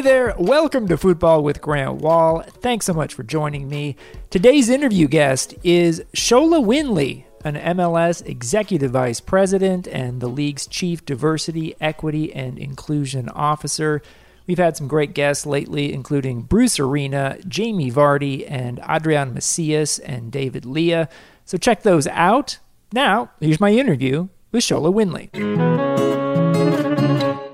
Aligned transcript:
Hey 0.00 0.04
there, 0.04 0.34
welcome 0.38 0.88
to 0.88 0.96
Football 0.96 1.42
with 1.42 1.60
Grant 1.60 1.96
Wahl. 1.96 2.40
Thanks 2.40 2.86
so 2.86 2.94
much 2.94 3.12
for 3.12 3.22
joining 3.22 3.68
me. 3.68 3.96
Today's 4.30 4.70
interview 4.70 5.06
guest 5.06 5.54
is 5.62 6.02
Sola 6.14 6.58
Winley, 6.58 7.24
an 7.44 7.56
MLS 7.56 8.24
executive 8.24 8.92
vice 8.92 9.20
president 9.20 9.86
and 9.86 10.22
the 10.22 10.26
league's 10.26 10.66
chief 10.66 11.04
diversity, 11.04 11.74
equity, 11.82 12.32
and 12.32 12.58
inclusion 12.58 13.28
officer. 13.28 14.00
We've 14.46 14.56
had 14.56 14.74
some 14.74 14.88
great 14.88 15.12
guests 15.12 15.44
lately, 15.44 15.92
including 15.92 16.44
Bruce 16.44 16.80
Arena, 16.80 17.36
Jamie 17.46 17.92
Vardy, 17.92 18.46
and 18.48 18.80
Adrian 18.88 19.34
Macias 19.34 19.98
and 19.98 20.32
David 20.32 20.64
Leah. 20.64 21.10
So 21.44 21.58
check 21.58 21.82
those 21.82 22.06
out. 22.06 22.58
Now, 22.94 23.32
here's 23.38 23.60
my 23.60 23.72
interview 23.72 24.28
with 24.50 24.64
Sola 24.64 24.90
Winley. 24.90 25.28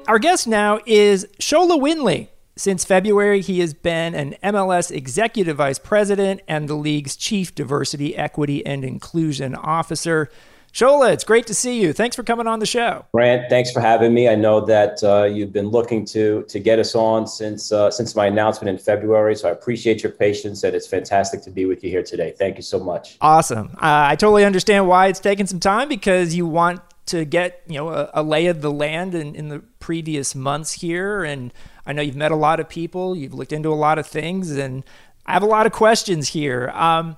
Our 0.07 0.21
guest 0.21 0.47
now 0.47 0.79
is 0.87 1.27
Sola 1.41 1.77
Winley. 1.77 2.29
Since 2.59 2.87
February, 2.87 3.43
he 3.43 3.61
has 3.61 3.75
been 3.75 4.15
an 4.15 4.35
MLS 4.43 4.91
executive 4.91 5.59
vice 5.59 5.79
president 5.79 6.41
and 6.49 6.69
the 6.69 6.75
league's 6.75 7.15
chief 7.15 7.55
diversity, 7.55 8.17
equity, 8.17 8.65
and 8.65 8.83
inclusion 8.83 9.55
officer. 9.55 10.31
Sola, 10.73 11.13
it's 11.13 11.25
great 11.25 11.47
to 11.49 11.55
see 11.55 11.83
you. 11.83 11.93
Thanks 11.93 12.17
for 12.17 12.23
coming 12.23 12.47
on 12.47 12.59
the 12.59 12.67
show. 12.67 13.05
Grant, 13.13 13.51
thanks 13.51 13.71
for 13.73 13.81
having 13.81 14.15
me. 14.15 14.27
I 14.27 14.37
know 14.37 14.65
that 14.65 15.05
uh, 15.05 15.25
you've 15.25 15.53
been 15.53 15.69
looking 15.69 16.07
to 16.07 16.45
to 16.49 16.59
get 16.59 16.79
us 16.79 16.95
on 16.95 17.27
since 17.27 17.73
uh, 17.73 17.91
since 17.91 18.17
my 18.17 18.27
announcement 18.27 18.71
in 18.71 18.83
February. 18.83 19.37
So 19.37 19.51
I 19.51 19.53
appreciate 19.53 20.03
your 20.03 20.13
patience, 20.13 20.65
and 20.65 20.75
it's 20.75 20.87
fantastic 20.87 21.43
to 21.43 21.51
be 21.51 21.67
with 21.67 21.85
you 21.85 21.91
here 21.91 22.03
today. 22.03 22.35
Thank 22.39 22.57
you 22.57 22.63
so 22.63 22.79
much. 22.79 23.19
Awesome. 23.21 23.69
Uh, 23.75 24.09
I 24.09 24.17
totally 24.17 24.47
understand 24.47 24.89
why 24.89 25.09
it's 25.09 25.21
taken 25.21 25.47
some 25.47 25.61
time 25.61 25.91
because 25.91 26.35
you 26.35 26.47
want 26.47 26.81
to 27.07 27.27
get 27.27 27.63
you 27.67 27.77
know 27.77 27.89
a, 27.91 28.11
a 28.15 28.23
lay 28.23 28.47
of 28.47 28.63
the 28.63 28.71
land 28.73 29.15
in, 29.15 29.35
in 29.35 29.49
the 29.49 29.61
previous 29.79 30.35
months 30.35 30.73
here 30.73 31.23
and 31.23 31.53
i 31.87 31.93
know 31.93 32.03
you've 32.03 32.17
met 32.17 32.33
a 32.33 32.37
lot 32.37 32.61
of 32.61 32.69
people 32.69 33.17
you've 33.17 33.35
looked 33.35 33.53
into 33.53 33.69
a 33.69 33.75
lot 33.75 33.99
of 33.99 34.07
things 34.07 34.51
and 34.57 34.85
i 35.27 35.33
have 35.33 35.43
a 35.43 35.47
lot 35.47 35.67
of 35.67 35.73
questions 35.73 36.29
here. 36.29 36.71
Um, 36.75 37.17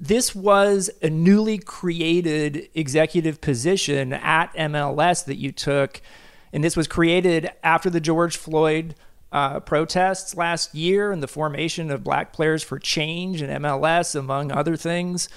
this 0.00 0.34
was 0.34 0.90
a 1.00 1.08
newly 1.08 1.58
created 1.58 2.68
executive 2.74 3.40
position 3.40 4.12
at 4.12 4.52
mls 4.54 5.24
that 5.26 5.36
you 5.36 5.52
took 5.52 6.00
and 6.52 6.62
this 6.64 6.76
was 6.76 6.88
created 6.88 7.50
after 7.62 7.88
the 7.88 8.00
george 8.00 8.36
floyd 8.36 8.94
uh, 9.30 9.60
protests 9.60 10.36
last 10.36 10.74
year 10.74 11.10
and 11.10 11.22
the 11.22 11.28
formation 11.28 11.90
of 11.90 12.04
black 12.04 12.32
players 12.32 12.62
for 12.62 12.78
change 12.78 13.40
and 13.40 13.64
mls 13.64 14.14
among 14.14 14.50
other 14.50 14.76
things 14.76 15.28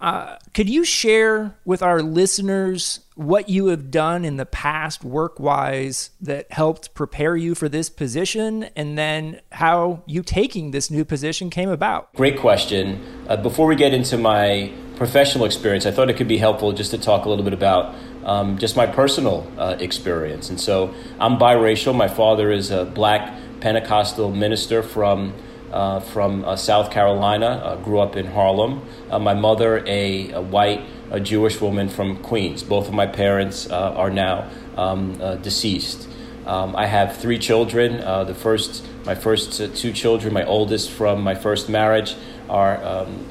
uh, 0.00 0.36
could 0.54 0.68
you 0.68 0.84
share 0.84 1.56
with 1.64 1.82
our 1.82 2.00
listeners 2.00 3.00
what 3.16 3.50
you 3.50 3.66
have 3.66 3.90
done 3.90 4.24
in 4.24 4.36
the 4.38 4.46
past 4.46 5.04
work 5.04 5.38
wise 5.38 6.10
that 6.22 6.50
helped 6.50 6.94
prepare 6.94 7.36
you 7.36 7.54
for 7.54 7.68
this 7.68 7.90
position 7.90 8.64
and 8.74 8.96
then 8.96 9.40
how 9.52 10.02
you 10.06 10.22
taking 10.22 10.70
this 10.70 10.90
new 10.90 11.04
position 11.04 11.50
came 11.50 11.68
about? 11.68 12.12
Great 12.14 12.38
question. 12.38 13.26
Uh, 13.28 13.36
before 13.36 13.66
we 13.66 13.76
get 13.76 13.92
into 13.92 14.16
my 14.16 14.72
professional 14.96 15.44
experience, 15.44 15.84
I 15.84 15.90
thought 15.90 16.08
it 16.08 16.16
could 16.16 16.28
be 16.28 16.38
helpful 16.38 16.72
just 16.72 16.92
to 16.92 16.98
talk 16.98 17.26
a 17.26 17.28
little 17.28 17.44
bit 17.44 17.54
about 17.54 17.94
um, 18.24 18.56
just 18.56 18.76
my 18.76 18.86
personal 18.86 19.50
uh, 19.58 19.76
experience. 19.78 20.48
And 20.48 20.58
so 20.58 20.94
I'm 21.18 21.36
biracial. 21.38 21.94
My 21.94 22.08
father 22.08 22.50
is 22.50 22.70
a 22.70 22.86
black 22.86 23.34
Pentecostal 23.60 24.30
minister 24.32 24.82
from 24.82 25.34
uh, 25.72 26.00
from 26.00 26.44
uh, 26.44 26.56
South 26.56 26.90
Carolina, 26.90 27.46
uh, 27.46 27.76
grew 27.76 28.00
up 28.00 28.16
in 28.16 28.26
Harlem. 28.26 28.82
Uh, 29.10 29.18
my 29.18 29.34
mother, 29.34 29.84
a, 29.86 30.30
a, 30.32 30.40
white 30.40 30.82
a 31.10 31.20
Jewish 31.20 31.60
woman 31.60 31.88
from 31.88 32.16
Queens. 32.22 32.62
Both 32.62 32.88
of 32.88 32.94
my 32.94 33.06
parents 33.06 33.70
uh, 33.70 33.92
are 33.94 34.10
now 34.10 34.48
um, 34.76 35.18
uh, 35.20 35.36
deceased. 35.36 36.08
Um, 36.46 36.74
I 36.74 36.86
have 36.86 37.16
three 37.16 37.38
children. 37.38 37.98
the 38.26 38.34
first, 38.34 38.84
my 39.04 39.14
first 39.14 39.76
two 39.76 39.92
children, 39.92 40.32
my 40.32 40.44
oldest 40.44 40.90
from 40.90 41.22
my 41.22 41.34
first 41.34 41.68
marriage, 41.68 42.16
are 42.48 42.82
um, 42.82 43.28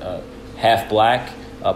half 0.57 0.88
black, 0.89 1.31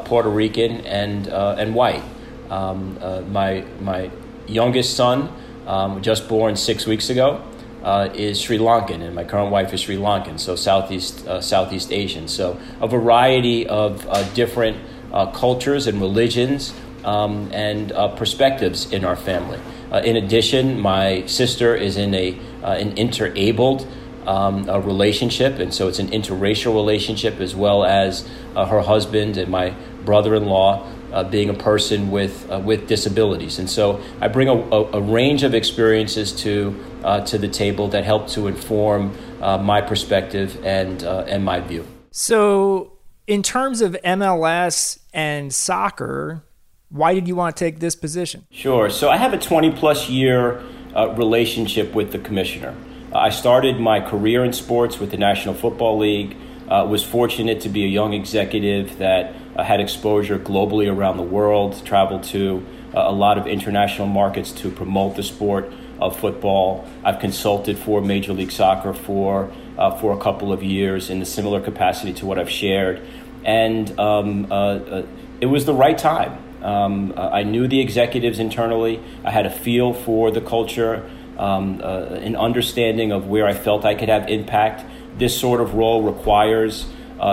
Puerto 0.05 0.29
Rican, 0.29 0.85
and 0.85 1.27
and 1.27 1.75
white. 1.75 2.03
Um, 2.49 2.99
my 3.31 3.65
my 3.81 4.11
youngest 4.47 4.95
son, 4.95 5.29
um, 5.67 6.01
just 6.01 6.29
born 6.29 6.55
six 6.55 6.85
weeks 6.85 7.09
ago, 7.09 7.41
uh, 7.83 8.09
is 8.13 8.39
Sri 8.39 8.57
Lankan, 8.57 9.01
and 9.01 9.13
my 9.13 9.23
current 9.23 9.51
wife 9.51 9.73
is 9.73 9.81
Sri 9.81 9.97
Lankan, 9.97 10.39
so 10.39 10.55
Southeast 10.55 11.27
uh, 11.27 11.41
Southeast 11.41 11.91
Asian. 11.91 12.27
So 12.27 12.59
a 12.81 12.87
variety 12.87 13.67
of 13.67 14.07
uh, 14.07 14.23
different 14.33 14.77
uh, 15.11 15.27
cultures 15.31 15.85
and 15.85 15.99
religions 15.99 16.73
um, 17.03 17.49
and 17.51 17.91
uh, 17.91 18.15
perspectives 18.15 18.91
in 18.91 19.03
our 19.03 19.17
family. 19.17 19.59
Uh, 19.91 19.97
in 19.97 20.15
addition, 20.15 20.79
my 20.79 21.25
sister 21.25 21.75
is 21.75 21.97
in 21.97 22.13
a 22.13 22.39
an 22.63 22.97
interabled 22.97 23.85
um, 24.25 24.65
relationship, 24.85 25.59
and 25.59 25.73
so 25.73 25.89
it's 25.89 25.99
an 25.99 26.07
interracial 26.09 26.73
relationship 26.73 27.41
as 27.41 27.53
well 27.53 27.83
as 27.83 28.27
her 28.55 28.81
husband 28.81 29.35
and 29.35 29.51
my 29.51 29.75
brother-in-law 30.05 30.87
uh, 31.13 31.23
being 31.23 31.49
a 31.49 31.53
person 31.53 32.09
with 32.09 32.49
uh, 32.51 32.59
with 32.59 32.87
disabilities, 32.87 33.59
and 33.59 33.69
so 33.69 34.01
I 34.19 34.27
bring 34.27 34.49
a, 34.49 34.53
a, 34.53 34.97
a 34.97 35.01
range 35.01 35.43
of 35.43 35.53
experiences 35.53 36.33
to 36.41 36.75
uh, 37.03 37.21
to 37.21 37.37
the 37.37 37.47
table 37.47 37.87
that 37.89 38.03
help 38.03 38.27
to 38.29 38.47
inform 38.47 39.15
uh, 39.41 39.57
my 39.59 39.79
perspective 39.81 40.59
and 40.65 41.03
uh, 41.03 41.25
and 41.27 41.45
my 41.45 41.59
view. 41.59 41.85
So, 42.11 42.93
in 43.27 43.43
terms 43.43 43.81
of 43.81 43.95
MLS 44.03 44.99
and 45.13 45.53
soccer, 45.53 46.43
why 46.89 47.13
did 47.13 47.27
you 47.27 47.35
want 47.35 47.55
to 47.55 47.63
take 47.63 47.79
this 47.79 47.95
position? 47.95 48.47
Sure. 48.49 48.89
So, 48.89 49.09
I 49.09 49.17
have 49.17 49.33
a 49.33 49.37
twenty 49.37 49.71
plus 49.71 50.09
year 50.09 50.63
uh, 50.95 51.09
relationship 51.09 51.93
with 51.93 52.11
the 52.11 52.19
commissioner. 52.19 52.75
I 53.13 53.29
started 53.29 53.79
my 53.79 53.99
career 53.99 54.43
in 54.43 54.53
sports 54.53 54.99
with 54.99 55.11
the 55.11 55.17
National 55.17 55.53
Football 55.53 55.99
League. 55.99 56.35
was 56.67 57.03
fortunate 57.03 57.61
to 57.61 57.69
be 57.69 57.85
a 57.85 57.87
young 57.87 58.13
executive 58.13 58.97
that 58.97 59.25
uh, 59.27 59.42
had 59.61 59.79
exposure 59.79 60.39
globally 60.39 60.91
around 60.91 61.17
the 61.17 61.23
world, 61.23 61.85
traveled 61.85 62.23
to 62.23 62.65
uh, 62.95 63.03
a 63.05 63.11
lot 63.11 63.37
of 63.37 63.45
international 63.45 64.07
markets 64.07 64.51
to 64.51 64.71
promote 64.71 65.15
the 65.15 65.23
sport 65.23 65.71
of 65.99 66.19
football. 66.19 66.87
I've 67.03 67.19
consulted 67.19 67.77
for 67.77 68.01
Major 68.01 68.33
League 68.33 68.51
Soccer 68.51 68.93
for 68.93 69.51
uh, 69.77 69.95
for 69.97 70.13
a 70.13 70.17
couple 70.17 70.51
of 70.51 70.63
years 70.63 71.09
in 71.09 71.21
a 71.21 71.25
similar 71.25 71.61
capacity 71.61 72.13
to 72.13 72.25
what 72.25 72.39
I've 72.39 72.49
shared, 72.49 73.01
and 73.43 73.99
um, 73.99 74.51
uh, 74.51 74.55
uh, 74.55 75.05
it 75.41 75.47
was 75.47 75.65
the 75.65 75.73
right 75.73 75.97
time. 75.97 76.37
Um, 76.63 77.13
uh, 77.15 77.29
I 77.29 77.43
knew 77.43 77.67
the 77.67 77.81
executives 77.81 78.39
internally. 78.39 79.01
I 79.23 79.31
had 79.31 79.45
a 79.45 79.49
feel 79.49 79.93
for 79.93 80.31
the 80.31 80.41
culture, 80.41 81.09
um, 81.37 81.81
an 81.81 82.35
understanding 82.35 83.11
of 83.11 83.27
where 83.27 83.45
I 83.45 83.53
felt 83.53 83.83
I 83.83 83.95
could 83.95 84.09
have 84.09 84.29
impact. 84.29 84.85
This 85.17 85.37
sort 85.37 85.59
of 85.59 85.73
role 85.73 86.01
requires 86.03 86.87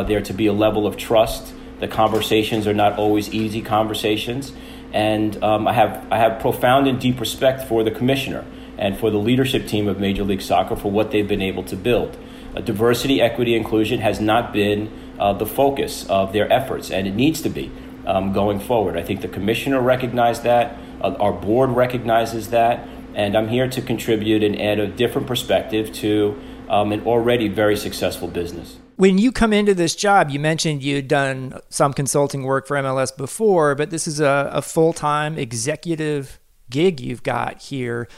there 0.07 0.21
to 0.21 0.33
be 0.33 0.47
a 0.47 0.53
level 0.53 0.87
of 0.87 0.97
trust 0.97 1.53
the 1.81 1.89
conversations 1.89 2.67
are 2.67 2.75
not 2.75 2.99
always 2.99 3.33
easy 3.35 3.63
conversations, 3.63 4.53
and 4.93 5.43
um, 5.43 5.67
I 5.67 5.73
have 5.73 6.07
I 6.13 6.19
have 6.19 6.41
profound 6.41 6.87
and 6.87 7.01
deep 7.01 7.19
respect 7.19 7.67
for 7.69 7.83
the 7.83 7.91
commissioner 7.91 8.45
and 8.79 8.97
for 8.99 9.11
the 9.11 9.19
leadership 9.19 9.67
team 9.67 9.89
of 9.89 9.99
Major 9.99 10.25
League 10.25 10.43
Soccer 10.43 10.77
for 10.77 10.91
what 10.91 11.11
they've 11.11 11.27
been 11.27 11.43
able 11.43 11.63
to 11.65 11.77
build. 11.77 12.17
Uh, 12.55 12.61
diversity, 12.61 13.21
equity, 13.21 13.55
inclusion 13.55 14.01
has 14.01 14.21
not 14.21 14.53
been 14.53 14.91
uh, 15.19 15.33
the 15.33 15.47
focus 15.47 16.07
of 16.09 16.33
their 16.33 16.51
efforts, 16.53 16.91
and 16.91 17.07
it 17.07 17.15
needs 17.15 17.41
to 17.43 17.49
be 17.49 17.71
um, 18.07 18.33
going 18.33 18.59
forward. 18.59 18.97
I 18.97 19.03
think 19.03 19.21
the 19.21 19.29
commissioner 19.29 19.81
recognized 19.81 20.43
that, 20.45 20.77
uh, 21.01 21.15
our 21.21 21.33
board 21.33 21.71
recognizes 21.71 22.51
that, 22.51 22.87
and 23.15 23.37
I'm 23.37 23.49
here 23.49 23.69
to 23.69 23.83
contribute 23.83 24.43
and 24.43 24.61
add 24.61 24.79
a 24.79 24.87
different 24.87 25.27
perspective 25.27 25.93
to 25.95 26.41
um, 26.69 26.93
an 26.93 27.03
already 27.07 27.49
very 27.49 27.77
successful 27.77 28.29
business 28.29 28.79
when 29.01 29.17
you 29.17 29.33
come 29.33 29.55
into 29.55 29.73
this 29.73 29.97
job, 29.97 30.29
you 30.29 30.39
mentioned 30.39 30.83
you'd 30.83 31.09
done 31.09 31.59
some 31.71 31.95
consulting 31.95 32.43
work 32.43 32.67
for 32.67 32.77
MLS 32.77 33.17
before, 33.17 33.75
but 33.75 33.89
this 33.89 34.07
is 34.07 34.21
a, 34.21 34.51
a 34.53 34.61
full 34.61 34.93
time 34.93 35.39
executive 35.39 36.39
gig 36.69 37.01
you've 37.01 37.23
got 37.23 37.63
here. 37.63 38.09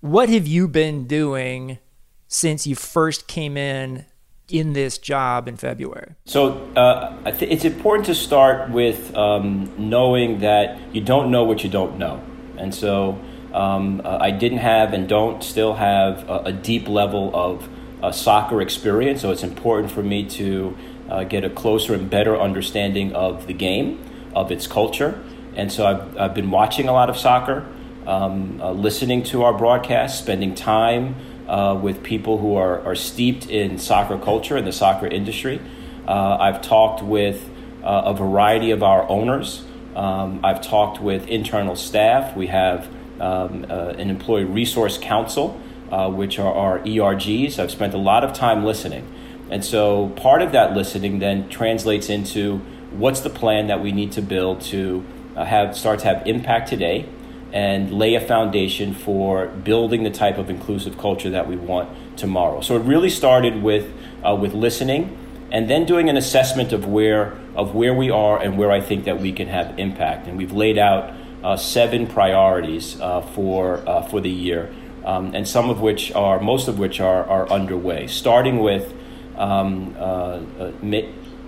What 0.00 0.30
have 0.30 0.46
you 0.46 0.66
been 0.66 1.06
doing 1.06 1.78
since 2.26 2.66
you 2.66 2.74
first 2.74 3.26
came 3.26 3.58
in 3.58 4.06
in 4.48 4.72
this 4.72 4.96
job 4.96 5.46
in 5.46 5.58
February? 5.58 6.14
So 6.24 6.52
uh, 6.74 7.32
th- 7.32 7.52
it's 7.52 7.66
important 7.66 8.06
to 8.06 8.14
start 8.14 8.70
with 8.70 9.14
um, 9.14 9.70
knowing 9.76 10.38
that 10.38 10.80
you 10.94 11.02
don't 11.02 11.30
know 11.30 11.44
what 11.44 11.64
you 11.64 11.68
don't 11.68 11.98
know. 11.98 12.18
And 12.56 12.74
so 12.74 13.20
um, 13.52 14.00
uh, 14.06 14.16
I 14.22 14.30
didn't 14.30 14.58
have 14.58 14.94
and 14.94 15.06
don't 15.06 15.44
still 15.44 15.74
have 15.74 16.26
a, 16.30 16.44
a 16.46 16.52
deep 16.52 16.88
level 16.88 17.30
of 17.36 17.68
a 18.02 18.12
soccer 18.12 18.60
experience, 18.60 19.20
so 19.20 19.30
it's 19.30 19.42
important 19.42 19.92
for 19.92 20.02
me 20.02 20.24
to 20.24 20.76
uh, 21.08 21.24
get 21.24 21.44
a 21.44 21.50
closer 21.50 21.94
and 21.94 22.08
better 22.08 22.38
understanding 22.38 23.12
of 23.12 23.46
the 23.46 23.52
game, 23.52 24.02
of 24.34 24.50
its 24.50 24.66
culture. 24.66 25.20
And 25.56 25.70
so 25.70 25.86
I've, 25.86 26.16
I've 26.16 26.34
been 26.34 26.50
watching 26.50 26.88
a 26.88 26.92
lot 26.92 27.10
of 27.10 27.16
soccer, 27.16 27.66
um, 28.06 28.60
uh, 28.60 28.72
listening 28.72 29.22
to 29.24 29.42
our 29.42 29.52
broadcasts, 29.52 30.18
spending 30.18 30.54
time 30.54 31.16
uh, 31.48 31.74
with 31.74 32.02
people 32.02 32.38
who 32.38 32.54
are, 32.56 32.80
are 32.82 32.94
steeped 32.94 33.46
in 33.50 33.78
soccer 33.78 34.18
culture 34.18 34.56
and 34.56 34.66
the 34.66 34.72
soccer 34.72 35.06
industry. 35.06 35.60
Uh, 36.06 36.36
I've 36.38 36.62
talked 36.62 37.02
with 37.02 37.50
uh, 37.82 38.02
a 38.06 38.14
variety 38.14 38.70
of 38.70 38.82
our 38.82 39.08
owners. 39.08 39.64
Um, 39.96 40.40
I've 40.44 40.62
talked 40.62 41.00
with 41.00 41.26
internal 41.26 41.76
staff. 41.76 42.36
We 42.36 42.46
have 42.46 42.88
um, 43.20 43.64
an 43.64 44.08
employee 44.08 44.44
resource 44.44 44.96
council 44.96 45.60
uh, 45.90 46.10
which 46.10 46.38
are 46.38 46.52
our 46.52 46.78
ERGs. 46.80 47.58
I've 47.58 47.70
spent 47.70 47.94
a 47.94 47.98
lot 47.98 48.24
of 48.24 48.32
time 48.32 48.64
listening. 48.64 49.06
And 49.50 49.64
so 49.64 50.08
part 50.10 50.42
of 50.42 50.52
that 50.52 50.74
listening 50.74 51.18
then 51.18 51.48
translates 51.48 52.08
into 52.08 52.58
what's 52.92 53.20
the 53.20 53.30
plan 53.30 53.66
that 53.66 53.82
we 53.82 53.92
need 53.92 54.12
to 54.12 54.22
build 54.22 54.60
to 54.60 55.04
uh, 55.36 55.44
have 55.44 55.76
start 55.76 56.00
to 56.00 56.06
have 56.06 56.26
impact 56.26 56.68
today 56.68 57.06
and 57.52 57.92
lay 57.92 58.14
a 58.14 58.20
foundation 58.20 58.94
for 58.94 59.46
building 59.48 60.04
the 60.04 60.10
type 60.10 60.38
of 60.38 60.50
inclusive 60.50 60.96
culture 60.98 61.30
that 61.30 61.48
we 61.48 61.56
want 61.56 61.88
tomorrow. 62.16 62.60
So 62.60 62.76
it 62.76 62.80
really 62.80 63.10
started 63.10 63.62
with 63.62 63.92
uh, 64.24 64.36
with 64.36 64.54
listening 64.54 65.16
and 65.50 65.68
then 65.68 65.84
doing 65.84 66.08
an 66.08 66.16
assessment 66.16 66.72
of 66.72 66.86
where 66.86 67.36
of 67.56 67.74
where 67.74 67.94
we 67.94 68.10
are 68.10 68.40
and 68.40 68.56
where 68.56 68.70
I 68.70 68.80
think 68.80 69.04
that 69.04 69.20
we 69.20 69.32
can 69.32 69.48
have 69.48 69.78
impact. 69.78 70.28
And 70.28 70.38
we've 70.38 70.52
laid 70.52 70.78
out 70.78 71.12
uh, 71.42 71.56
seven 71.56 72.06
priorities 72.06 73.00
uh, 73.00 73.22
for 73.22 73.82
uh, 73.88 74.02
for 74.02 74.20
the 74.20 74.30
year, 74.30 74.72
um, 75.04 75.34
and 75.34 75.46
some 75.46 75.70
of 75.70 75.80
which 75.80 76.12
are 76.12 76.40
most 76.40 76.68
of 76.68 76.78
which 76.78 77.00
are 77.00 77.24
are 77.24 77.48
underway. 77.50 78.06
Starting 78.06 78.58
with 78.58 78.92
um, 79.36 79.94
uh, 79.98 80.40
uh, 80.58 80.72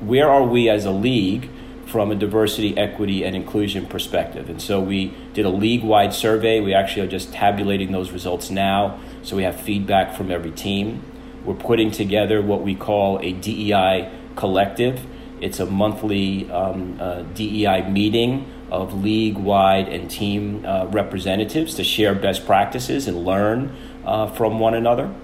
where 0.01 0.29
are 0.29 0.45
we 0.45 0.69
as 0.69 0.85
a 0.85 0.91
league 0.91 1.49
from 1.87 2.11
a 2.11 2.15
diversity, 2.15 2.77
equity, 2.79 3.23
and 3.23 3.37
inclusion 3.37 3.85
perspective. 3.85 4.49
And 4.49 4.63
so 4.63 4.81
we 4.81 5.15
did 5.35 5.45
a 5.45 5.51
league 5.51 5.85
wide 5.85 6.15
survey. 6.15 6.61
We 6.61 6.73
actually 6.73 7.03
are 7.03 7.11
just 7.11 7.35
tabulating 7.35 7.93
those 7.93 8.13
results 8.13 8.51
now. 8.51 8.99
So 9.23 9.37
we 9.37 9.43
have 9.43 9.61
feedback 9.61 10.17
from 10.17 10.31
every 10.31 10.53
team. 10.53 11.03
We're 11.45 11.55
putting 11.55 11.91
together 11.91 12.41
what 12.41 12.63
we 12.63 12.75
call 12.75 13.19
a 13.19 13.33
DEI 13.33 14.11
collective. 14.37 15.05
It's 15.43 15.61
a 15.61 15.67
monthly 15.67 16.51
um, 16.51 16.99
uh, 16.99 17.23
DEI 17.35 17.91
meeting 17.91 18.51
of 18.73 19.03
league 19.05 19.37
wide 19.37 19.89
and 19.89 20.11
team 20.11 20.65
uh, 20.65 20.87
representatives 20.87 21.75
to 21.75 21.85
share 21.85 22.15
best 22.15 22.47
practices 22.47 23.07
and 23.07 23.25
learn 23.25 23.77
uh, 24.05 24.27
from 24.29 24.59
one 24.59 24.75
another. 24.75 25.15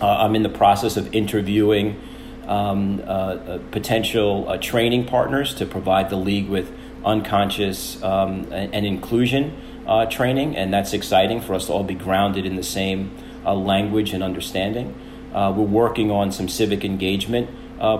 Uh, 0.00 0.06
I'm 0.06 0.34
in 0.34 0.42
the 0.42 0.48
process 0.48 0.96
of 0.96 1.14
interviewing 1.14 2.00
um, 2.46 3.00
uh, 3.00 3.04
uh, 3.04 3.58
potential 3.70 4.48
uh, 4.48 4.58
training 4.58 5.06
partners 5.06 5.54
to 5.54 5.66
provide 5.66 6.10
the 6.10 6.16
league 6.16 6.48
with 6.48 6.70
unconscious 7.04 8.02
um, 8.02 8.52
and, 8.52 8.74
and, 8.74 8.86
inclusion 8.86 9.56
uh, 9.86 10.06
training, 10.06 10.56
and 10.56 10.72
that's 10.72 10.92
exciting 10.92 11.40
for 11.40 11.54
us 11.54 11.66
to 11.66 11.72
all 11.72 11.84
be 11.84 11.94
grounded 11.94 12.46
in 12.46 12.56
the 12.56 12.62
same 12.62 13.14
uh, 13.44 13.54
language 13.54 14.12
and 14.12 14.22
understanding. 14.22 14.94
Uh, 15.34 15.52
we're 15.54 15.64
working 15.64 16.10
on 16.10 16.30
some 16.32 16.48
civic 16.48 16.84
engagement 16.84 17.50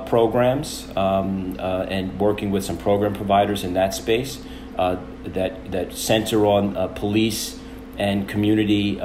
programs 0.06 0.88
um, 0.96 1.58
and 1.58 2.19
working 2.19 2.50
with 2.50 2.64
some 2.64 2.79
program 2.79 3.12
providers 3.12 3.64
in 3.64 3.75
that 3.75 3.93
space 3.93 4.43
that 4.76 5.70
that 5.72 5.92
center 5.92 6.46
on 6.46 6.94
police 6.94 7.58
and 7.96 8.28
community 8.28 8.98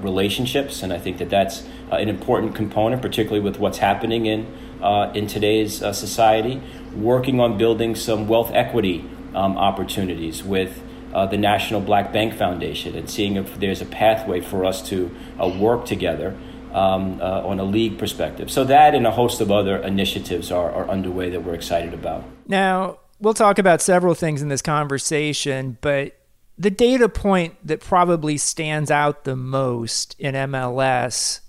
relationships, 0.00 0.82
and 0.82 0.92
I 0.92 0.98
think 0.98 1.18
that 1.18 1.30
that's 1.30 1.64
an 1.90 2.08
important 2.08 2.54
component, 2.54 3.02
particularly 3.02 3.40
with 3.40 3.58
what's 3.58 3.78
happening 3.78 4.26
in 4.26 4.46
uh, 4.82 5.12
in 5.14 5.26
today's 5.26 5.82
uh, 5.82 5.92
society, 5.92 6.60
working 6.94 7.40
on 7.40 7.56
building 7.56 7.94
some 7.94 8.26
wealth 8.26 8.50
equity 8.52 9.04
um, 9.34 9.56
opportunities 9.56 10.42
with 10.42 10.82
uh, 11.14 11.26
the 11.26 11.38
National 11.38 11.80
Black 11.80 12.12
Bank 12.12 12.34
Foundation 12.34 12.96
and 12.96 13.08
seeing 13.08 13.36
if 13.36 13.60
there's 13.60 13.80
a 13.80 13.86
pathway 13.86 14.40
for 14.40 14.64
us 14.64 14.86
to 14.88 15.14
uh, 15.40 15.46
work 15.48 15.86
together 15.86 16.36
um, 16.72 17.20
uh, 17.20 17.42
on 17.42 17.60
a 17.60 17.64
league 17.64 17.98
perspective. 17.98 18.50
So, 18.50 18.64
that 18.64 18.94
and 18.94 19.06
a 19.06 19.10
host 19.10 19.40
of 19.40 19.50
other 19.50 19.76
initiatives 19.76 20.50
are, 20.50 20.72
are 20.72 20.88
underway 20.88 21.30
that 21.30 21.44
we're 21.44 21.54
excited 21.54 21.94
about. 21.94 22.24
Now, 22.48 22.98
we'll 23.22 23.34
talk 23.34 23.58
about 23.58 23.80
several 23.80 24.14
things 24.14 24.42
in 24.42 24.48
this 24.48 24.60
conversation, 24.60 25.78
but 25.80 26.18
the 26.58 26.70
data 26.70 27.08
point 27.08 27.54
that 27.66 27.80
probably 27.80 28.36
stands 28.36 28.90
out 28.90 29.24
the 29.24 29.36
most 29.36 30.14
in 30.18 30.34
MLS, 30.34 31.40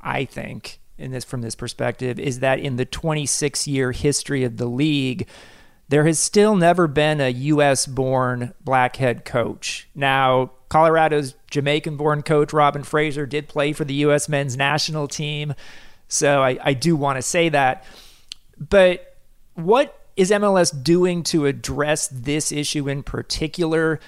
I 0.00 0.24
think, 0.24 0.80
in 0.96 1.10
this 1.10 1.24
from 1.24 1.42
this 1.42 1.54
perspective 1.54 2.18
is 2.18 2.40
that 2.40 2.58
in 2.58 2.76
the 2.76 2.86
26 2.86 3.66
year 3.66 3.92
history 3.92 4.44
of 4.44 4.56
the 4.56 4.66
league, 4.66 5.28
there 5.88 6.06
has 6.06 6.18
still 6.18 6.56
never 6.56 6.86
been 6.86 7.20
a 7.20 7.28
U.S. 7.28 7.86
born 7.86 8.54
black 8.64 8.96
head 8.96 9.24
coach. 9.24 9.88
Now, 9.94 10.52
Colorado's 10.68 11.34
Jamaican 11.50 11.96
born 11.96 12.22
coach 12.22 12.52
Robin 12.52 12.82
Fraser 12.82 13.26
did 13.26 13.48
play 13.48 13.72
for 13.72 13.84
the 13.84 13.94
U.S. 13.94 14.28
men's 14.28 14.56
national 14.56 15.06
team, 15.06 15.54
so 16.08 16.42
I, 16.42 16.58
I 16.62 16.72
do 16.72 16.96
want 16.96 17.16
to 17.16 17.22
say 17.22 17.48
that. 17.50 17.84
But 18.58 19.16
what 19.54 20.05
is 20.16 20.30
MLS 20.30 20.82
doing 20.82 21.22
to 21.24 21.46
address 21.46 22.08
this 22.08 22.50
issue 22.50 22.88
in 22.88 23.02
particular? 23.02 24.00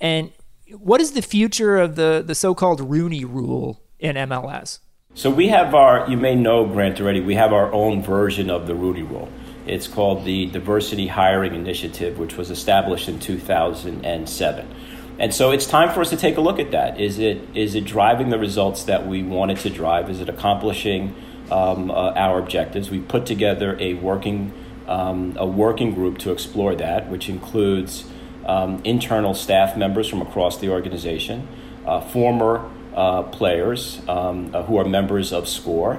And 0.00 0.32
what 0.76 1.00
is 1.00 1.12
the 1.12 1.22
future 1.22 1.78
of 1.78 1.96
the, 1.96 2.22
the 2.26 2.34
so 2.34 2.54
called 2.54 2.80
Rooney 2.80 3.24
rule 3.24 3.80
in 3.98 4.16
MLS? 4.16 4.80
So 5.14 5.30
we 5.30 5.48
have 5.48 5.74
our, 5.74 6.08
you 6.08 6.16
may 6.16 6.34
know, 6.34 6.66
Grant 6.66 7.00
already, 7.00 7.20
we 7.20 7.34
have 7.34 7.52
our 7.52 7.70
own 7.72 8.02
version 8.02 8.50
of 8.50 8.66
the 8.66 8.74
Rooney 8.74 9.02
Rule. 9.02 9.28
It's 9.66 9.86
called 9.86 10.24
the 10.24 10.46
Diversity 10.46 11.06
Hiring 11.06 11.54
Initiative, 11.54 12.18
which 12.18 12.36
was 12.36 12.50
established 12.50 13.08
in 13.08 13.20
2007. 13.20 14.74
And 15.18 15.34
so 15.34 15.50
it's 15.50 15.66
time 15.66 15.92
for 15.92 16.00
us 16.00 16.10
to 16.10 16.16
take 16.16 16.38
a 16.38 16.40
look 16.40 16.58
at 16.58 16.70
that. 16.70 16.98
Is 16.98 17.18
it 17.18 17.42
is 17.54 17.74
it 17.74 17.84
driving 17.84 18.30
the 18.30 18.38
results 18.38 18.84
that 18.84 19.06
we 19.06 19.22
wanted 19.22 19.58
to 19.58 19.70
drive? 19.70 20.10
Is 20.10 20.20
it 20.20 20.28
accomplishing 20.28 21.14
um, 21.50 21.90
uh, 21.90 22.12
our 22.14 22.38
objectives? 22.38 22.90
We 22.90 23.00
put 23.00 23.26
together 23.26 23.76
a 23.78 23.94
working 23.94 24.52
um, 24.86 25.36
a 25.38 25.46
working 25.46 25.94
group 25.94 26.18
to 26.18 26.32
explore 26.32 26.74
that, 26.76 27.08
which 27.08 27.28
includes 27.28 28.04
um, 28.46 28.80
internal 28.84 29.34
staff 29.34 29.76
members 29.76 30.08
from 30.08 30.22
across 30.22 30.58
the 30.58 30.70
organization, 30.70 31.46
uh, 31.86 32.00
former 32.00 32.70
uh, 32.94 33.22
players 33.22 34.00
um, 34.08 34.54
uh, 34.54 34.62
who 34.64 34.76
are 34.76 34.84
members 34.84 35.32
of 35.32 35.48
SCORE, 35.48 35.98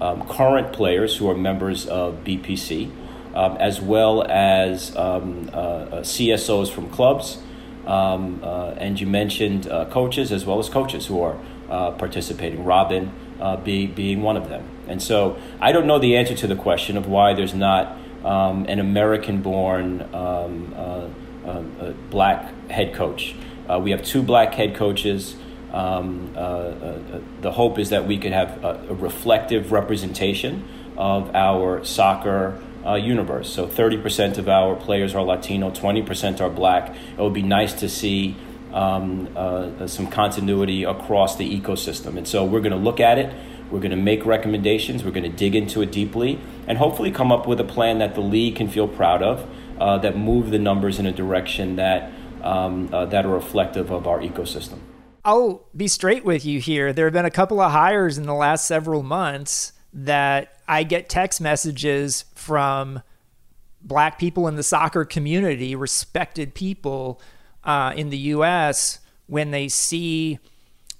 um, 0.00 0.26
current 0.26 0.72
players 0.72 1.16
who 1.16 1.30
are 1.30 1.36
members 1.36 1.86
of 1.86 2.24
BPC, 2.24 2.90
um, 3.34 3.56
as 3.58 3.80
well 3.80 4.24
as 4.24 4.94
um, 4.96 5.48
uh, 5.52 5.56
uh 5.56 6.02
CSOs 6.02 6.70
from 6.70 6.90
clubs. 6.90 7.38
Uh, 7.86 8.74
and 8.78 9.00
you 9.00 9.06
mentioned 9.06 9.68
coaches 9.90 10.30
as 10.32 10.44
well 10.44 10.58
as 10.58 10.68
coaches 10.68 11.06
who 11.06 11.20
are 11.20 11.36
participating, 11.98 12.64
Robin 12.64 13.12
be, 13.64 13.86
being 13.86 14.22
one 14.22 14.36
of 14.36 14.48
them. 14.48 14.68
And 14.86 15.02
so 15.02 15.36
I 15.60 15.72
don't 15.72 15.86
know 15.86 15.98
the 15.98 16.16
answer 16.16 16.34
to 16.34 16.46
the 16.46 16.56
question 16.56 16.96
of 16.96 17.06
why 17.06 17.34
there's 17.34 17.54
not 17.54 17.96
um, 18.24 18.66
an 18.68 18.78
American 18.78 19.42
born 19.42 19.98
black 22.10 22.70
head 22.70 22.94
coach. 22.94 23.34
we 23.80 23.90
have 23.90 24.04
two 24.04 24.22
black 24.22 24.54
head 24.54 24.74
coaches. 24.74 25.36
Um, 25.72 26.34
uh, 26.36 26.38
uh, 26.38 27.20
the 27.40 27.50
hope 27.50 27.78
is 27.78 27.90
that 27.90 28.06
we 28.06 28.18
could 28.18 28.32
have 28.32 28.62
a, 28.62 28.88
a 28.90 28.94
reflective 28.94 29.72
representation 29.72 30.68
of 30.98 31.34
our 31.34 31.82
soccer 31.82 32.60
uh, 32.84 32.94
universe. 32.94 33.50
So 33.50 33.66
30% 33.66 34.36
of 34.36 34.48
our 34.48 34.76
players 34.76 35.14
are 35.14 35.22
Latino, 35.22 35.70
20% 35.70 36.40
are 36.40 36.50
black. 36.50 36.94
It 36.94 37.18
would 37.18 37.32
be 37.32 37.42
nice 37.42 37.72
to 37.74 37.88
see 37.88 38.36
um, 38.72 39.28
uh, 39.34 39.86
some 39.86 40.08
continuity 40.08 40.84
across 40.84 41.36
the 41.36 41.60
ecosystem. 41.60 42.18
And 42.18 42.28
so 42.28 42.44
we're 42.44 42.60
going 42.60 42.72
to 42.72 42.78
look 42.78 43.00
at 43.00 43.18
it. 43.18 43.34
We're 43.72 43.80
going 43.80 43.90
to 43.90 43.96
make 43.96 44.26
recommendations. 44.26 45.02
We're 45.02 45.12
going 45.12 45.30
to 45.30 45.36
dig 45.36 45.56
into 45.56 45.80
it 45.80 45.90
deeply 45.90 46.38
and 46.66 46.76
hopefully 46.76 47.10
come 47.10 47.32
up 47.32 47.46
with 47.46 47.58
a 47.58 47.64
plan 47.64 47.98
that 48.00 48.14
the 48.14 48.20
league 48.20 48.56
can 48.56 48.68
feel 48.68 48.86
proud 48.86 49.22
of, 49.22 49.48
uh, 49.80 49.96
that 49.98 50.16
move 50.16 50.50
the 50.50 50.58
numbers 50.58 50.98
in 50.98 51.06
a 51.06 51.12
direction 51.12 51.76
that, 51.76 52.12
um, 52.42 52.92
uh, 52.92 53.06
that 53.06 53.24
are 53.24 53.30
reflective 53.30 53.90
of 53.90 54.06
our 54.06 54.20
ecosystem. 54.20 54.78
I'll 55.24 55.64
be 55.74 55.88
straight 55.88 56.24
with 56.24 56.44
you 56.44 56.60
here. 56.60 56.92
There 56.92 57.06
have 57.06 57.14
been 57.14 57.24
a 57.24 57.30
couple 57.30 57.60
of 57.60 57.72
hires 57.72 58.18
in 58.18 58.26
the 58.26 58.34
last 58.34 58.66
several 58.66 59.02
months 59.02 59.72
that 59.94 60.58
I 60.68 60.82
get 60.82 61.08
text 61.08 61.40
messages 61.40 62.26
from 62.34 63.02
black 63.80 64.18
people 64.18 64.48
in 64.48 64.56
the 64.56 64.62
soccer 64.62 65.04
community, 65.04 65.74
respected 65.74 66.54
people 66.54 67.20
uh, 67.64 67.92
in 67.96 68.10
the 68.10 68.18
U.S., 68.18 68.98
when 69.26 69.50
they 69.50 69.68
see, 69.68 70.38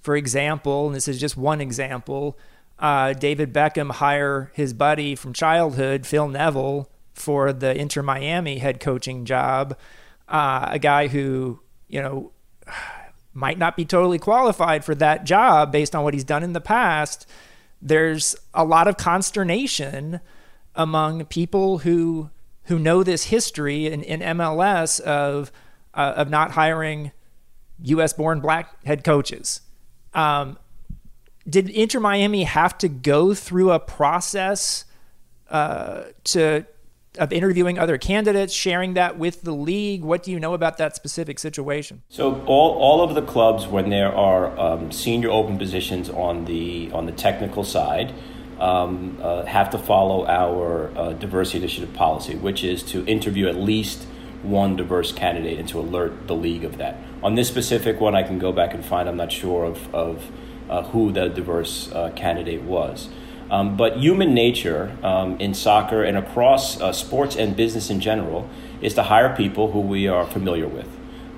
for 0.01 0.17
example, 0.17 0.87
and 0.87 0.97
this 0.97 1.07
is 1.07 1.21
just 1.21 1.37
one 1.37 1.61
example, 1.61 2.39
uh, 2.83 3.13
David 3.13 3.53
Beckham 3.53 3.93
hire 3.93 4.51
his 4.55 4.75
buddy 4.75 5.15
from 5.15 5.33
childhood, 5.33 6.05
Phil 6.05 6.27
Neville, 6.27 6.91
for 7.15 7.53
the 7.53 7.75
Inter 7.79 8.03
Miami 8.03 8.59
head 8.59 8.81
coaching 8.81 9.25
job. 9.25 9.79
Uh, 10.29 10.67
a 10.69 10.81
guy 10.81 11.07
who, 11.07 11.61
you 11.87 12.03
know, 12.03 12.33
might 13.35 13.57
not 13.57 13.77
be 13.77 13.85
totally 13.85 14.19
qualified 14.19 14.85
for 14.85 14.95
that 14.97 15.25
job 15.25 15.71
based 15.71 15.95
on 15.95 16.03
what 16.03 16.13
he's 16.13 16.25
done 16.25 16.43
in 16.43 16.55
the 16.55 16.61
past. 16.61 17.25
There's 17.81 18.35
a 18.53 18.65
lot 18.65 18.89
of 18.89 18.97
consternation 18.97 20.21
among 20.75 21.25
people 21.27 21.79
who 21.79 22.31
who 22.65 22.79
know 22.79 23.03
this 23.03 23.25
history 23.25 23.87
in, 23.87 24.03
in 24.03 24.21
MLS 24.21 25.01
of 25.01 25.53
uh, 25.95 26.15
of 26.17 26.31
not 26.31 26.51
hiring 26.53 27.13
U.S. 27.83 28.13
born 28.13 28.41
black 28.41 28.85
head 28.85 29.05
coaches. 29.05 29.61
Um, 30.15 30.59
did 31.49 31.69
Inter 31.71 32.01
Miami 32.01 32.45
have 32.45 32.79
to 32.79 32.89
go 32.89 33.35
through 33.35 33.73
a 33.73 33.81
process 33.81 34.85
uh, 35.51 36.05
to 36.25 36.67
of 37.19 37.31
interviewing 37.31 37.79
other 37.79 37.99
candidates, 37.99 38.55
sharing 38.55 38.95
that 38.95 39.19
with 39.19 39.43
the 39.43 39.53
league? 39.53 40.03
What 40.03 40.23
do 40.23 40.31
you 40.31 40.41
know 40.41 40.55
about 40.55 40.79
that 40.79 40.97
specific 40.97 41.39
situation? 41.39 42.03
So 42.09 42.43
all, 42.47 42.73
all 42.79 43.03
of 43.03 43.15
the 43.15 43.23
clubs, 43.23 43.67
when 43.67 43.91
there 43.91 44.15
are 44.15 44.59
um, 44.59 44.91
senior 44.91 45.31
open 45.31 45.59
positions 45.59 46.09
on 46.09 46.47
the 46.47 46.91
on 46.93 47.07
the 47.07 47.13
technical 47.13 47.65
side, 47.65 48.15
um, 48.59 49.19
uh, 49.21 49.45
have 49.45 49.71
to 49.71 49.79
follow 49.79 50.27
our 50.27 50.97
uh, 50.97 51.13
diversity 51.13 51.59
initiative 51.59 51.93
policy, 51.93 52.35
which 52.35 52.65
is 52.65 52.83
to 52.85 53.05
interview 53.07 53.49
at 53.49 53.57
least 53.57 54.05
one 54.43 54.75
diverse 54.75 55.13
candidate 55.13 55.59
and 55.59 55.69
to 55.69 55.79
alert 55.79 56.27
the 56.27 56.35
league 56.35 56.65
of 56.65 56.79
that. 56.79 56.97
On 57.23 57.35
this 57.35 57.47
specific 57.47 58.01
one, 58.01 58.17
I 58.17 58.23
can 58.23 58.39
go 58.39 58.53
back 58.53 58.75
and 58.75 58.85
find. 58.85 59.09
I'm 59.09 59.17
not 59.17 59.33
sure 59.33 59.65
of 59.65 59.95
of 59.95 60.31
uh, 60.69 60.83
who 60.85 61.13
the 61.13 61.29
diverse 61.29 61.91
uh, 61.93 62.11
candidate 62.15 62.63
was. 62.63 63.09
Um, 63.51 63.77
but 63.77 63.99
human 63.99 64.33
nature 64.33 64.97
um, 65.03 65.39
in 65.39 65.53
soccer 65.53 66.03
and 66.03 66.17
across 66.17 66.81
uh, 66.81 66.91
sports 66.93 67.37
and 67.37 67.55
business 67.55 67.91
in 67.91 68.01
general 68.01 68.49
is 68.81 68.95
to 68.95 69.03
hire 69.03 69.37
people 69.37 69.73
who 69.73 69.81
we 69.81 70.09
are 70.09 70.27
familiar 70.27 70.67
with. 70.67 70.89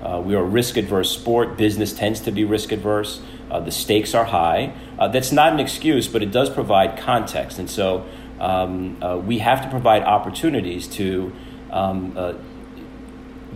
Uh, 0.01 0.21
we 0.21 0.33
are 0.33 0.41
a 0.41 0.43
risk 0.47 0.77
adverse 0.77 1.11
sport. 1.11 1.57
Business 1.57 1.91
tends 1.91 2.21
to 2.21 2.31
be 2.31 2.45
risk 2.45 2.71
adverse. 2.71 3.21
Uh, 3.51 3.59
the 3.59 3.71
stakes 3.71 4.13
are 4.13 4.25
high. 4.25 4.73
Uh, 4.97 5.09
that's 5.09 5.33
not 5.33 5.51
an 5.51 5.59
excuse, 5.59 6.07
but 6.07 6.23
it 6.23 6.31
does 6.31 6.49
provide 6.49 6.97
context. 6.97 7.59
And 7.59 7.69
so 7.69 8.05
um, 8.39 9.01
uh, 9.03 9.17
we 9.17 9.39
have 9.39 9.61
to 9.63 9.69
provide 9.69 10.03
opportunities 10.03 10.87
to 10.89 11.33
um, 11.71 12.37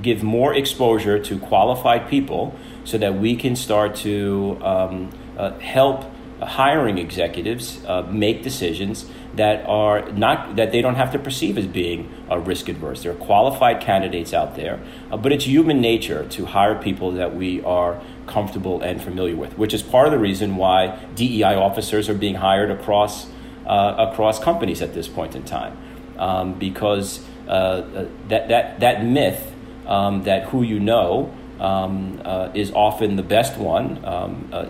give 0.02 0.22
more 0.22 0.54
exposure 0.54 1.18
to 1.20 1.40
qualified 1.40 2.10
people 2.10 2.56
so 2.84 2.98
that 2.98 3.16
we 3.16 3.36
can 3.36 3.56
start 3.56 3.96
to 3.96 4.58
um, 4.62 5.12
help 5.60 6.06
hiring 6.42 6.98
executives 6.98 7.84
uh, 7.86 8.02
make 8.04 8.44
decisions 8.44 9.06
that 9.36 9.66
are 9.66 10.10
not 10.12 10.56
that 10.56 10.72
they 10.72 10.82
don't 10.82 10.96
have 10.96 11.12
to 11.12 11.20
perceive 11.20 11.58
as 11.58 11.68
being 11.68 12.12
uh, 12.30 12.38
risk 12.40 12.68
adverse. 12.68 13.04
There 13.04 13.12
are 13.12 13.16
qualified 13.16 13.82
candidates 13.82 14.34
out 14.34 14.56
there, 14.56 14.80
uh, 15.12 15.18
but 15.18 15.32
it's 15.32 15.46
human 15.46 15.82
nature 15.82 16.26
to 16.30 16.46
hire 16.46 16.76
people 16.76 17.12
that 17.12 17.36
we 17.36 17.62
are 17.64 18.02
comfortable 18.28 18.82
and 18.82 19.02
familiar 19.02 19.36
with, 19.36 19.58
which 19.58 19.74
is 19.74 19.82
part 19.82 20.08
of 20.08 20.12
the 20.12 20.20
reason 20.20 20.56
why 20.56 21.00
DEI 21.16 21.56
officers 21.56 22.10
are 22.10 22.14
being 22.14 22.36
hired 22.36 22.72
across 22.72 23.28
uh, 23.66 24.08
across 24.10 24.40
companies 24.40 24.82
at 24.82 24.94
this 24.94 25.08
point 25.08 25.36
in 25.36 25.44
time, 25.44 25.78
um, 26.18 26.54
because 26.58 27.24
uh, 27.48 27.52
uh, 27.52 28.06
that 28.30 28.48
that 28.48 28.80
that 28.80 29.06
myth 29.06 29.54
um, 29.86 30.24
that 30.24 30.46
who 30.46 30.64
you 30.64 30.80
know 30.80 31.34
um, 31.60 32.22
is 32.56 32.72
often 32.72 33.16
the 33.16 33.24
best 33.24 33.58
one 33.58 34.04
um, 34.06 34.50
uh, 34.52 34.66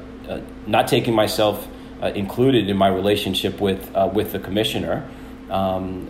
not 0.67 0.87
taking 0.87 1.13
myself 1.13 1.67
uh, 2.01 2.07
included 2.07 2.69
in 2.69 2.77
my 2.77 2.87
relationship 2.87 3.59
with 3.59 3.93
uh, 3.95 4.09
with 4.13 4.31
the 4.31 4.39
commissioner 4.39 5.09
um, 5.49 6.07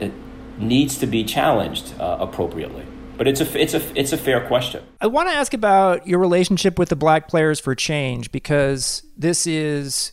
it 0.00 0.12
needs 0.58 0.98
to 0.98 1.06
be 1.06 1.24
challenged 1.24 1.94
appropriately. 1.98 2.86
But 3.16 3.28
it's 3.28 3.40
a 3.40 3.60
it's 3.60 3.74
a 3.74 3.98
it's 3.98 4.12
a 4.12 4.16
fair 4.16 4.46
question. 4.46 4.82
I 5.00 5.06
want 5.06 5.28
to 5.28 5.34
ask 5.34 5.54
about 5.54 6.06
your 6.06 6.18
relationship 6.18 6.78
with 6.78 6.88
the 6.88 6.96
Black 6.96 7.28
Players 7.28 7.60
for 7.60 7.74
Change 7.74 8.32
because 8.32 9.02
this 9.16 9.46
is 9.46 10.12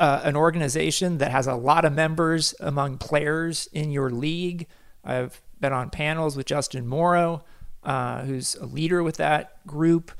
uh, 0.00 0.22
an 0.24 0.34
organization 0.34 1.18
that 1.18 1.30
has 1.30 1.46
a 1.46 1.54
lot 1.54 1.84
of 1.84 1.92
members 1.92 2.54
among 2.58 2.98
players 2.98 3.68
in 3.72 3.90
your 3.90 4.10
league. 4.10 4.66
I've 5.04 5.42
been 5.60 5.74
on 5.74 5.90
panels 5.90 6.36
with 6.36 6.46
Justin 6.46 6.86
Morrow, 6.86 7.44
uh, 7.84 8.22
who's 8.22 8.54
a 8.54 8.64
leader 8.64 9.02
with 9.02 9.18
that 9.18 9.66
group. 9.66 10.10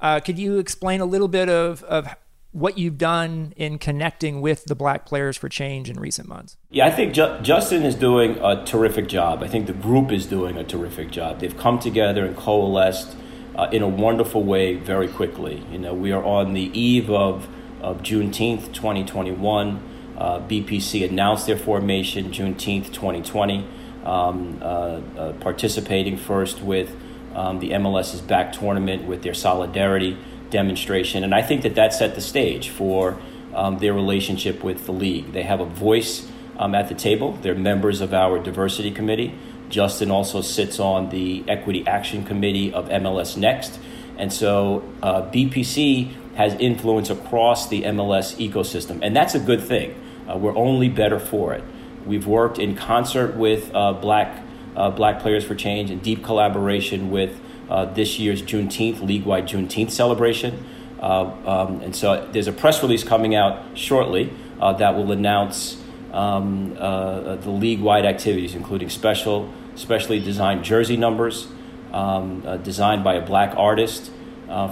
Uh, 0.00 0.20
could 0.20 0.38
you 0.38 0.58
explain 0.58 1.00
a 1.00 1.04
little 1.04 1.28
bit 1.28 1.48
of, 1.48 1.82
of 1.84 2.14
what 2.52 2.78
you've 2.78 2.98
done 2.98 3.52
in 3.56 3.78
connecting 3.78 4.40
with 4.40 4.64
the 4.64 4.74
Black 4.74 5.04
Players 5.04 5.36
for 5.36 5.48
Change 5.48 5.90
in 5.90 5.98
recent 5.98 6.28
months? 6.28 6.56
Yeah, 6.70 6.86
I 6.86 6.90
think 6.90 7.14
Ju- 7.14 7.38
Justin 7.42 7.82
is 7.82 7.94
doing 7.94 8.38
a 8.42 8.64
terrific 8.64 9.08
job. 9.08 9.42
I 9.42 9.48
think 9.48 9.66
the 9.66 9.72
group 9.72 10.10
is 10.10 10.26
doing 10.26 10.56
a 10.56 10.64
terrific 10.64 11.10
job. 11.10 11.40
They've 11.40 11.56
come 11.56 11.78
together 11.78 12.24
and 12.24 12.36
coalesced 12.36 13.16
uh, 13.56 13.68
in 13.72 13.82
a 13.82 13.88
wonderful 13.88 14.44
way 14.44 14.76
very 14.76 15.08
quickly. 15.08 15.64
You 15.70 15.78
know, 15.78 15.94
we 15.94 16.12
are 16.12 16.24
on 16.24 16.54
the 16.54 16.70
eve 16.78 17.10
of, 17.10 17.48
of 17.80 18.02
Juneteenth 18.02 18.72
2021. 18.72 19.82
Uh, 20.16 20.40
BPC 20.40 21.08
announced 21.08 21.46
their 21.46 21.56
formation 21.56 22.32
Juneteenth 22.32 22.92
2020, 22.92 23.66
um, 24.04 24.58
uh, 24.60 24.64
uh, 24.64 25.32
participating 25.34 26.16
first 26.16 26.60
with 26.60 26.96
um, 27.34 27.60
the 27.60 27.70
MLS's 27.70 28.20
back 28.20 28.52
tournament 28.52 29.06
with 29.06 29.22
their 29.22 29.34
solidarity 29.34 30.16
demonstration. 30.50 31.24
And 31.24 31.34
I 31.34 31.42
think 31.42 31.62
that 31.62 31.74
that 31.74 31.92
set 31.92 32.14
the 32.14 32.20
stage 32.20 32.70
for 32.70 33.18
um, 33.54 33.78
their 33.78 33.92
relationship 33.92 34.62
with 34.62 34.86
the 34.86 34.92
league. 34.92 35.32
They 35.32 35.42
have 35.42 35.60
a 35.60 35.64
voice 35.64 36.30
um, 36.58 36.74
at 36.74 36.88
the 36.88 36.94
table, 36.94 37.32
they're 37.42 37.54
members 37.54 38.00
of 38.00 38.12
our 38.12 38.38
diversity 38.38 38.90
committee. 38.90 39.34
Justin 39.68 40.10
also 40.10 40.40
sits 40.40 40.80
on 40.80 41.10
the 41.10 41.44
Equity 41.46 41.86
Action 41.86 42.24
Committee 42.24 42.72
of 42.72 42.88
MLS 42.88 43.36
Next. 43.36 43.78
And 44.16 44.32
so 44.32 44.82
uh, 45.02 45.22
BPC 45.30 46.34
has 46.34 46.54
influence 46.54 47.10
across 47.10 47.68
the 47.68 47.82
MLS 47.82 48.36
ecosystem, 48.36 49.00
and 49.02 49.14
that's 49.14 49.34
a 49.34 49.40
good 49.40 49.62
thing. 49.62 49.94
Uh, 50.28 50.36
we're 50.36 50.56
only 50.56 50.88
better 50.88 51.18
for 51.18 51.54
it. 51.54 51.62
We've 52.06 52.26
worked 52.26 52.58
in 52.58 52.74
concert 52.74 53.36
with 53.36 53.72
uh, 53.74 53.92
Black 53.92 54.42
uh, 54.78 54.90
Black 54.90 55.20
Players 55.20 55.44
for 55.44 55.54
Change 55.54 55.90
in 55.90 55.98
deep 55.98 56.22
collaboration 56.24 57.10
with 57.10 57.40
uh, 57.68 57.84
this 57.86 58.18
year's 58.18 58.40
Juneteenth, 58.40 59.02
league 59.02 59.24
wide 59.24 59.46
Juneteenth 59.46 59.90
celebration. 59.90 60.64
Uh, 61.00 61.24
um, 61.46 61.80
and 61.82 61.94
so 61.94 62.26
there's 62.32 62.46
a 62.46 62.52
press 62.52 62.82
release 62.82 63.04
coming 63.04 63.34
out 63.34 63.76
shortly 63.76 64.32
uh, 64.60 64.72
that 64.74 64.94
will 64.94 65.12
announce 65.12 65.82
um, 66.12 66.76
uh, 66.78 67.36
the 67.36 67.50
league 67.50 67.80
wide 67.80 68.06
activities, 68.06 68.54
including 68.54 68.88
special, 68.88 69.52
specially 69.74 70.18
designed 70.18 70.64
jersey 70.64 70.96
numbers 70.96 71.48
um, 71.92 72.42
uh, 72.46 72.56
designed 72.56 73.04
by 73.04 73.14
a 73.14 73.24
black 73.24 73.54
artist 73.56 74.12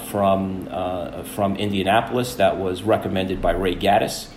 from, 0.08 0.66
from 1.34 1.56
Indianapolis 1.56 2.36
that 2.36 2.56
was 2.56 2.82
recommended 2.82 3.42
by 3.42 3.52
Ray 3.52 3.76
Gaddis. 3.76 4.28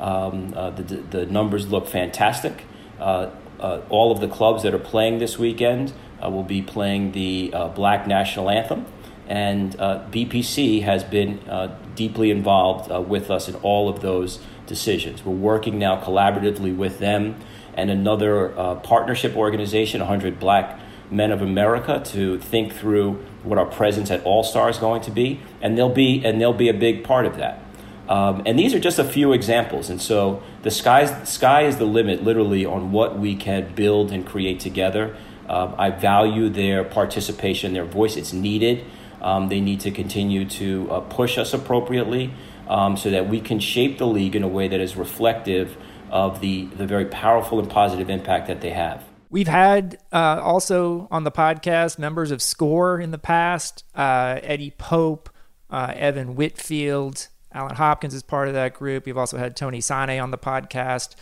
Um, 0.00 0.50
the, 0.50 0.82
the 1.10 1.26
numbers 1.26 1.68
look 1.68 1.86
fantastic. 1.86 2.64
Uh, 2.98 3.30
uh, 3.60 3.80
all 3.88 4.12
of 4.12 4.20
the 4.20 4.28
clubs 4.28 4.62
that 4.62 4.74
are 4.74 4.78
playing 4.78 5.18
this 5.18 5.38
weekend 5.38 5.92
uh, 6.22 6.30
will 6.30 6.42
be 6.42 6.62
playing 6.62 7.12
the 7.12 7.50
uh, 7.54 7.68
Black 7.68 8.06
National 8.06 8.50
Anthem. 8.50 8.86
And 9.26 9.78
uh, 9.78 10.06
BPC 10.10 10.82
has 10.82 11.04
been 11.04 11.40
uh, 11.48 11.76
deeply 11.94 12.30
involved 12.30 12.90
uh, 12.90 13.00
with 13.00 13.30
us 13.30 13.48
in 13.48 13.54
all 13.56 13.88
of 13.88 14.00
those 14.00 14.40
decisions. 14.66 15.24
We're 15.24 15.34
working 15.34 15.78
now 15.78 16.02
collaboratively 16.02 16.74
with 16.76 16.98
them 16.98 17.36
and 17.74 17.90
another 17.90 18.48
partnership 18.82 19.36
organization, 19.36 20.00
100 20.00 20.40
Black 20.40 20.80
Men 21.10 21.30
of 21.30 21.42
America, 21.42 22.02
to 22.06 22.38
think 22.38 22.72
through 22.72 23.24
what 23.44 23.56
our 23.56 23.66
presence 23.66 24.10
at 24.10 24.22
All 24.24 24.42
Star 24.42 24.68
is 24.68 24.78
going 24.78 25.00
to 25.02 25.12
be. 25.12 25.40
And 25.62 25.78
they'll 25.78 25.88
be, 25.88 26.24
and 26.24 26.40
they'll 26.40 26.52
be 26.52 26.68
a 26.68 26.74
big 26.74 27.04
part 27.04 27.24
of 27.24 27.36
that. 27.36 27.62
Um, 28.08 28.42
and 28.46 28.58
these 28.58 28.74
are 28.74 28.80
just 28.80 28.98
a 28.98 29.04
few 29.04 29.32
examples. 29.32 29.90
And 29.90 30.00
so 30.00 30.42
the 30.62 30.70
sky's, 30.70 31.28
sky 31.28 31.66
is 31.66 31.76
the 31.76 31.84
limit, 31.84 32.24
literally, 32.24 32.64
on 32.64 32.90
what 32.90 33.18
we 33.18 33.36
can 33.36 33.74
build 33.74 34.10
and 34.10 34.26
create 34.26 34.60
together. 34.60 35.14
Um, 35.48 35.74
I 35.78 35.90
value 35.90 36.48
their 36.48 36.84
participation, 36.84 37.74
their 37.74 37.84
voice. 37.84 38.16
It's 38.16 38.32
needed. 38.32 38.84
Um, 39.20 39.48
they 39.48 39.60
need 39.60 39.80
to 39.80 39.90
continue 39.90 40.48
to 40.50 40.90
uh, 40.90 41.00
push 41.00 41.38
us 41.38 41.52
appropriately 41.52 42.32
um, 42.68 42.96
so 42.96 43.10
that 43.10 43.28
we 43.28 43.40
can 43.40 43.58
shape 43.58 43.98
the 43.98 44.06
league 44.06 44.36
in 44.36 44.42
a 44.42 44.48
way 44.48 44.68
that 44.68 44.80
is 44.80 44.96
reflective 44.96 45.76
of 46.10 46.40
the, 46.40 46.66
the 46.66 46.86
very 46.86 47.06
powerful 47.06 47.58
and 47.58 47.68
positive 47.68 48.08
impact 48.08 48.46
that 48.46 48.60
they 48.60 48.70
have. 48.70 49.04
We've 49.30 49.48
had 49.48 49.98
uh, 50.10 50.40
also 50.42 51.06
on 51.10 51.24
the 51.24 51.30
podcast 51.30 51.98
members 51.98 52.30
of 52.30 52.40
SCORE 52.40 52.98
in 53.00 53.10
the 53.10 53.18
past 53.18 53.84
uh, 53.94 54.40
Eddie 54.42 54.70
Pope, 54.70 55.28
uh, 55.68 55.92
Evan 55.94 56.34
Whitfield, 56.34 57.28
Alan 57.52 57.76
Hopkins 57.76 58.14
is 58.14 58.22
part 58.22 58.48
of 58.48 58.54
that 58.54 58.74
group. 58.74 59.06
You've 59.06 59.18
also 59.18 59.38
had 59.38 59.56
Tony 59.56 59.78
Sanneh 59.78 60.22
on 60.22 60.30
the 60.30 60.38
podcast. 60.38 61.14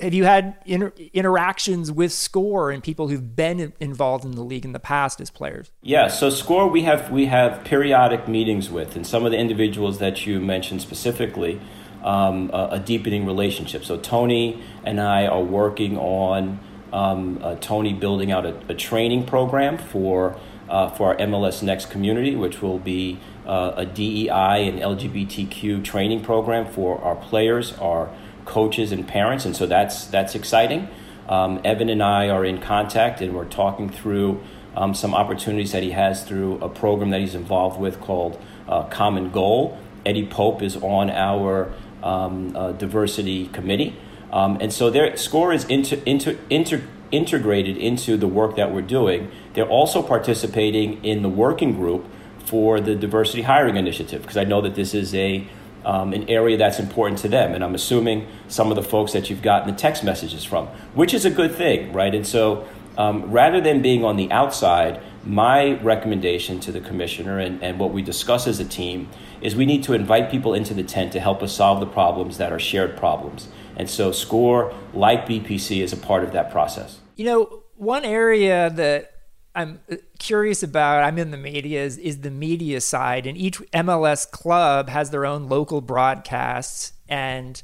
Have 0.00 0.14
you 0.14 0.24
had 0.24 0.56
inter- 0.66 0.92
interactions 1.12 1.90
with 1.92 2.12
Score 2.12 2.70
and 2.70 2.82
people 2.82 3.08
who've 3.08 3.36
been 3.36 3.72
involved 3.78 4.24
in 4.24 4.32
the 4.32 4.42
league 4.42 4.64
in 4.64 4.72
the 4.72 4.80
past 4.80 5.20
as 5.20 5.30
players? 5.30 5.70
Yeah, 5.82 6.08
so 6.08 6.30
Score 6.30 6.68
we 6.68 6.82
have 6.82 7.10
we 7.10 7.26
have 7.26 7.64
periodic 7.64 8.26
meetings 8.26 8.70
with, 8.70 8.96
and 8.96 9.06
some 9.06 9.24
of 9.24 9.30
the 9.30 9.38
individuals 9.38 9.98
that 9.98 10.26
you 10.26 10.40
mentioned 10.40 10.82
specifically, 10.82 11.60
um, 12.02 12.50
a, 12.52 12.70
a, 12.72 12.80
deepening 12.80 13.24
relationship. 13.24 13.84
So 13.84 13.96
Tony 13.96 14.62
and 14.82 15.00
I 15.00 15.26
are 15.26 15.42
working 15.42 15.96
on 15.96 16.58
um, 16.92 17.38
uh, 17.42 17.54
Tony 17.56 17.92
building 17.92 18.32
out 18.32 18.44
a, 18.44 18.56
a 18.68 18.74
training 18.74 19.26
program 19.26 19.78
for 19.78 20.36
uh, 20.68 20.90
for 20.90 21.08
our 21.08 21.16
MLS 21.18 21.62
Next 21.62 21.86
community, 21.86 22.34
which 22.34 22.62
will 22.62 22.78
be 22.78 23.20
uh, 23.46 23.74
a 23.76 23.86
DEI 23.86 24.68
and 24.68 24.78
LGBTQ 24.78 25.84
training 25.84 26.22
program 26.22 26.66
for 26.66 27.00
our 27.02 27.16
players, 27.16 27.72
our 27.78 28.10
coaches, 28.44 28.92
and 28.92 29.06
parents, 29.06 29.44
and 29.44 29.54
so 29.56 29.66
that's 29.66 30.06
that's 30.06 30.34
exciting. 30.34 30.88
Um, 31.28 31.60
Evan 31.64 31.88
and 31.88 32.02
I 32.02 32.28
are 32.28 32.44
in 32.44 32.60
contact, 32.60 33.20
and 33.20 33.34
we're 33.34 33.46
talking 33.46 33.88
through 33.88 34.42
um, 34.76 34.94
some 34.94 35.14
opportunities 35.14 35.72
that 35.72 35.82
he 35.82 35.92
has 35.92 36.24
through 36.24 36.58
a 36.58 36.68
program 36.68 37.10
that 37.10 37.20
he's 37.20 37.34
involved 37.34 37.80
with 37.80 38.00
called 38.00 38.40
uh, 38.68 38.84
Common 38.84 39.30
Goal. 39.30 39.78
Eddie 40.04 40.26
Pope 40.26 40.62
is 40.62 40.76
on 40.76 41.10
our 41.10 41.72
um, 42.02 42.54
uh, 42.54 42.72
diversity 42.72 43.46
committee, 43.48 43.96
um, 44.32 44.58
and 44.60 44.72
so 44.72 44.90
their 44.90 45.16
score 45.16 45.52
is 45.52 45.64
inter, 45.64 45.98
inter, 46.04 46.36
inter 46.50 46.82
integrated 47.14 47.76
into 47.76 48.16
the 48.16 48.26
work 48.26 48.56
that 48.56 48.72
we're 48.72 48.82
doing, 48.82 49.30
they're 49.54 49.68
also 49.68 50.02
participating 50.02 51.02
in 51.04 51.22
the 51.22 51.28
working 51.28 51.74
group 51.74 52.04
for 52.46 52.80
the 52.80 52.94
diversity 52.94 53.42
hiring 53.42 53.76
initiative 53.76 54.22
because 54.22 54.36
I 54.36 54.44
know 54.44 54.60
that 54.60 54.74
this 54.74 54.94
is 54.94 55.14
a 55.14 55.46
um, 55.84 56.12
an 56.12 56.28
area 56.30 56.56
that's 56.56 56.78
important 56.78 57.18
to 57.20 57.28
them, 57.28 57.54
and 57.54 57.62
I'm 57.62 57.74
assuming 57.74 58.26
some 58.48 58.70
of 58.70 58.76
the 58.76 58.82
folks 58.82 59.12
that 59.12 59.28
you've 59.28 59.42
gotten 59.42 59.70
the 59.70 59.78
text 59.78 60.02
messages 60.02 60.42
from, 60.42 60.68
which 60.94 61.12
is 61.12 61.24
a 61.24 61.30
good 61.30 61.54
thing, 61.54 61.92
right? 61.92 62.14
And 62.14 62.26
so, 62.26 62.66
um, 62.96 63.30
rather 63.30 63.60
than 63.60 63.82
being 63.82 64.04
on 64.04 64.16
the 64.16 64.30
outside, 64.32 65.00
my 65.24 65.72
recommendation 65.80 66.60
to 66.60 66.72
the 66.72 66.80
commissioner 66.80 67.38
and, 67.38 67.62
and 67.62 67.78
what 67.78 67.92
we 67.92 68.02
discuss 68.02 68.46
as 68.46 68.60
a 68.60 68.64
team 68.64 69.08
is 69.40 69.56
we 69.56 69.66
need 69.66 69.82
to 69.84 69.92
invite 69.92 70.30
people 70.30 70.54
into 70.54 70.74
the 70.74 70.82
tent 70.82 71.12
to 71.12 71.20
help 71.20 71.42
us 71.42 71.52
solve 71.52 71.80
the 71.80 71.86
problems 71.86 72.38
that 72.38 72.52
are 72.52 72.58
shared 72.58 72.96
problems. 72.96 73.48
And 73.76 73.90
so, 73.90 74.12
SCORE, 74.12 74.72
like 74.94 75.26
BPC, 75.26 75.82
is 75.82 75.92
a 75.92 75.96
part 75.96 76.24
of 76.24 76.32
that 76.32 76.50
process. 76.50 77.00
You 77.16 77.26
know, 77.26 77.62
one 77.76 78.04
area 78.04 78.70
that 78.70 79.13
I'm 79.54 79.80
uh, 79.90 79.96
curious 80.18 80.62
about, 80.62 81.04
I'm 81.04 81.18
in 81.18 81.30
the 81.30 81.36
media, 81.36 81.82
is, 81.82 81.96
is 81.98 82.20
the 82.20 82.30
media 82.30 82.80
side. 82.80 83.26
And 83.26 83.36
each 83.38 83.58
MLS 83.72 84.28
club 84.30 84.88
has 84.88 85.10
their 85.10 85.24
own 85.24 85.48
local 85.48 85.80
broadcasts. 85.80 86.92
And, 87.08 87.62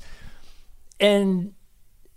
and 1.01 1.55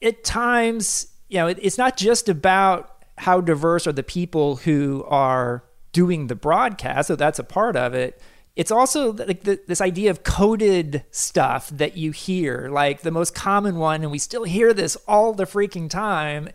at 0.01 0.23
times, 0.23 1.07
you 1.29 1.37
know, 1.37 1.47
it, 1.47 1.57
it's 1.61 1.77
not 1.77 1.97
just 1.97 2.29
about 2.29 3.05
how 3.17 3.41
diverse 3.41 3.87
are 3.87 3.93
the 3.93 4.03
people 4.03 4.57
who 4.57 5.03
are 5.07 5.63
doing 5.91 6.27
the 6.27 6.35
broadcast, 6.35 7.07
so 7.07 7.15
that's 7.15 7.39
a 7.39 7.43
part 7.43 7.75
of 7.75 7.93
it. 7.93 8.19
It's 8.55 8.71
also 8.71 9.13
like 9.13 9.43
the, 9.43 9.59
this 9.67 9.81
idea 9.81 10.11
of 10.11 10.23
coded 10.23 11.03
stuff 11.09 11.69
that 11.69 11.97
you 11.97 12.11
hear. 12.11 12.69
Like 12.71 13.01
the 13.01 13.11
most 13.11 13.33
common 13.33 13.77
one, 13.77 14.03
and 14.03 14.11
we 14.11 14.19
still 14.19 14.43
hear 14.43 14.73
this 14.73 14.95
all 15.07 15.33
the 15.33 15.45
freaking 15.45 15.89
time, 15.89 16.49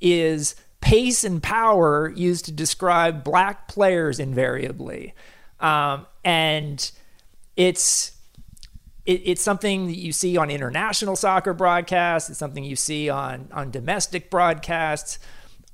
is 0.00 0.54
pace 0.80 1.24
and 1.24 1.42
power 1.42 2.12
used 2.14 2.44
to 2.46 2.52
describe 2.52 3.24
black 3.24 3.68
players 3.68 4.18
invariably. 4.18 5.14
Um, 5.60 6.06
and 6.24 6.90
it's 7.56 8.12
it, 9.04 9.22
it's 9.24 9.42
something 9.42 9.86
that 9.86 9.96
you 9.96 10.12
see 10.12 10.36
on 10.36 10.50
international 10.50 11.16
soccer 11.16 11.54
broadcasts. 11.54 12.30
It's 12.30 12.38
something 12.38 12.62
you 12.62 12.76
see 12.76 13.08
on 13.08 13.48
on 13.52 13.70
domestic 13.70 14.30
broadcasts. 14.30 15.18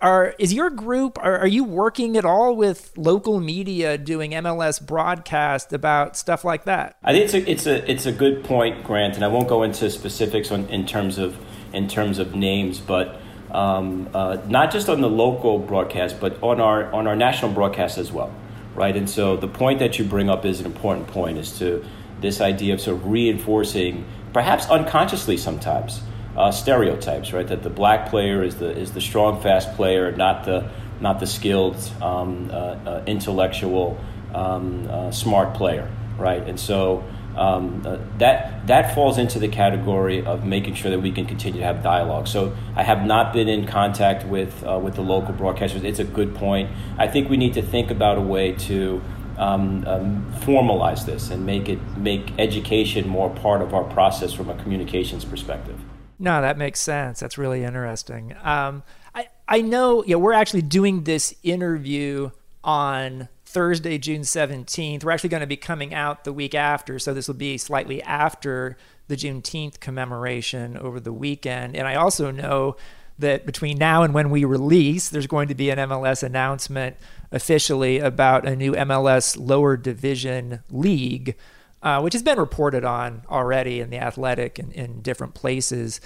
Are 0.01 0.35
is 0.39 0.53
your 0.53 0.71
group 0.71 1.19
are, 1.19 1.39
are 1.39 1.47
you 1.47 1.65
working 1.65 2.17
at 2.17 2.25
all 2.25 2.57
with 2.57 2.93
local 2.97 3.41
media 3.41 3.99
doing 3.99 4.33
MLS 4.33 4.85
broadcast 4.85 5.73
about 5.73 6.17
stuff 6.17 6.45
like 6.45 6.65
that? 6.65 6.97
I 7.03 7.13
think 7.13 7.25
it's 7.25 7.35
a 7.35 7.51
it's 7.51 7.67
a 7.67 7.91
it's 7.91 8.07
a 8.07 8.13
good 8.13 8.45
point, 8.45 8.85
Grant, 8.85 9.17
and 9.17 9.25
I 9.25 9.29
won't 9.29 9.49
go 9.49 9.63
into 9.63 9.91
specifics 9.91 10.51
on 10.51 10.67
in 10.69 10.87
terms 10.87 11.19
of 11.19 11.37
in 11.73 11.89
terms 11.89 12.19
of 12.19 12.35
names, 12.35 12.81
but 12.81 13.21
um, 13.55 14.09
uh, 14.13 14.39
not 14.49 14.73
just 14.73 14.89
on 14.89 15.01
the 15.01 15.09
local 15.09 15.59
broadcast, 15.59 16.21
but 16.21 16.43
on 16.43 16.61
our 16.61 16.93
on 16.93 17.07
our 17.07 17.17
national 17.17 17.53
broadcast 17.53 17.99
as 17.99 18.11
well, 18.11 18.35
right? 18.75 18.97
And 18.97 19.09
so 19.09 19.37
the 19.37 19.49
point 19.49 19.79
that 19.79 19.99
you 19.99 20.05
bring 20.05 20.29
up 20.29 20.45
is 20.45 20.61
an 20.61 20.67
important 20.67 21.07
point, 21.07 21.39
is 21.39 21.57
to 21.61 21.85
this 22.21 22.41
idea 22.41 22.75
of 22.75 22.81
sort 22.81 22.97
of 22.97 23.07
reinforcing, 23.07 24.05
perhaps 24.33 24.67
unconsciously 24.67 25.37
sometimes, 25.37 26.03
uh, 26.37 26.51
stereotypes, 26.51 27.33
right? 27.33 27.47
That 27.47 27.63
the 27.63 27.71
black 27.71 28.11
player 28.11 28.43
is 28.43 28.57
the 28.57 28.71
is 28.77 28.93
the 28.93 29.01
strong, 29.01 29.41
fast 29.41 29.75
player, 29.75 30.11
not 30.13 30.45
the 30.45 30.69
not 31.01 31.21
the 31.21 31.27
skilled, 31.27 31.77
um, 32.03 32.51
uh, 32.51 32.55
uh 32.55 33.05
intellectual, 33.07 33.99
um, 34.35 34.89
uh, 34.91 35.11
smart 35.13 35.55
player, 35.55 35.89
right? 36.19 36.43
And 36.43 36.59
so 36.59 37.05
um, 37.37 37.83
uh, 37.85 37.99
that 38.19 38.67
that 38.67 38.95
falls 38.95 39.19
into 39.19 39.39
the 39.39 39.49
category 39.49 40.25
of 40.25 40.45
making 40.45 40.75
sure 40.75 40.91
that 40.91 41.01
we 41.01 41.11
can 41.11 41.27
continue 41.27 41.61
to 41.61 41.67
have 41.67 41.83
dialogue. 41.83 42.29
So 42.29 42.57
I 42.77 42.83
have 42.83 43.05
not 43.05 43.33
been 43.33 43.49
in 43.49 43.67
contact 43.67 44.25
with 44.27 44.65
uh, 44.65 44.79
with 44.83 44.95
the 44.95 45.03
local 45.03 45.35
broadcasters. 45.35 45.85
It's 45.85 45.99
a 45.99 46.05
good 46.05 46.35
point. 46.35 46.71
I 46.99 47.09
think 47.09 47.29
we 47.29 47.37
need 47.37 47.55
to 47.55 47.63
think 47.63 47.91
about 47.91 48.19
a 48.19 48.23
way 48.23 48.53
to 48.53 49.03
um, 49.37 49.85
um, 49.87 50.33
formalize 50.41 51.05
this 51.07 51.31
and 51.31 51.45
make 51.45 51.69
it 51.69 51.79
make 51.97 52.33
education 52.39 53.09
more 53.09 53.31
part 53.31 53.63
of 53.63 53.75
our 53.75 53.85
process 53.85 54.33
from 54.33 54.49
a 54.49 54.55
communications 54.55 55.25
perspective. 55.25 55.79
No, 56.19 56.41
that 56.41 56.57
makes 56.57 56.81
sense. 56.81 57.21
That's 57.21 57.37
really 57.37 57.65
interesting. 57.65 58.35
Um, 58.43 58.83
I 59.15 59.29
I 59.49 59.61
know. 59.61 60.05
Yeah, 60.05 60.17
we're 60.17 60.33
actually 60.33 60.63
doing 60.63 61.05
this 61.05 61.35
interview 61.43 62.31
on 62.63 63.29
Thursday, 63.55 63.99
June 63.99 64.23
17th. 64.23 65.05
We're 65.05 65.13
actually 65.13 65.31
going 65.31 65.41
to 65.41 65.47
be 65.47 65.57
coming 65.57 65.95
out 65.95 66.25
the 66.25 66.33
week 66.33 66.57
after, 66.57 66.99
so 66.99 67.15
this 67.15 67.29
will 67.29 67.37
be 67.37 67.57
slightly 67.57 68.03
after 68.03 68.77
the 69.07 69.17
Juneteenth 69.17 69.79
commemoration 69.79 70.77
over 70.77 70.99
the 70.99 71.13
weekend. 71.13 71.77
And 71.77 71.87
I 71.87 71.95
also 71.95 72.33
know 72.33 72.77
that 73.17 73.47
between 73.47 73.79
now 73.79 74.03
and 74.03 74.13
when 74.13 74.31
we 74.31 74.45
release, 74.45 75.09
there's 75.09 75.29
going 75.29 75.47
to 75.47 75.55
be 75.55 75.71
an 75.71 75.79
MLS 75.79 76.25
announcement 76.25 76.97
officially 77.31 78.01
about 78.01 78.45
a 78.45 78.57
new 78.57 78.73
MLS 78.73 79.37
lower 79.39 79.77
division 79.77 80.59
league, 80.69 81.37
uh, 81.81 82.01
which 82.01 82.13
has 82.13 82.25
been 82.25 82.41
reported 82.41 82.85
on 82.85 83.23
already 83.31 83.79
in 83.79 83.91
the 83.91 83.99
Athletic 83.99 84.59
and 84.59 84.73
in 84.73 85.01
different 85.01 85.35
places. 85.35 86.01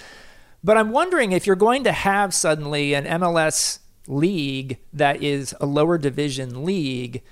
But 0.63 0.77
I'm 0.77 0.91
wondering 0.91 1.31
if 1.31 1.47
you're 1.47 1.55
going 1.55 1.83
to 1.85 1.93
have 1.93 2.31
suddenly 2.31 2.93
an 2.93 3.05
MLS 3.05 3.79
league 4.07 4.77
that 4.93 5.23
is 5.23 5.55
a 5.59 5.65
lower 5.65 5.97
division 5.97 6.63
league 6.63 7.23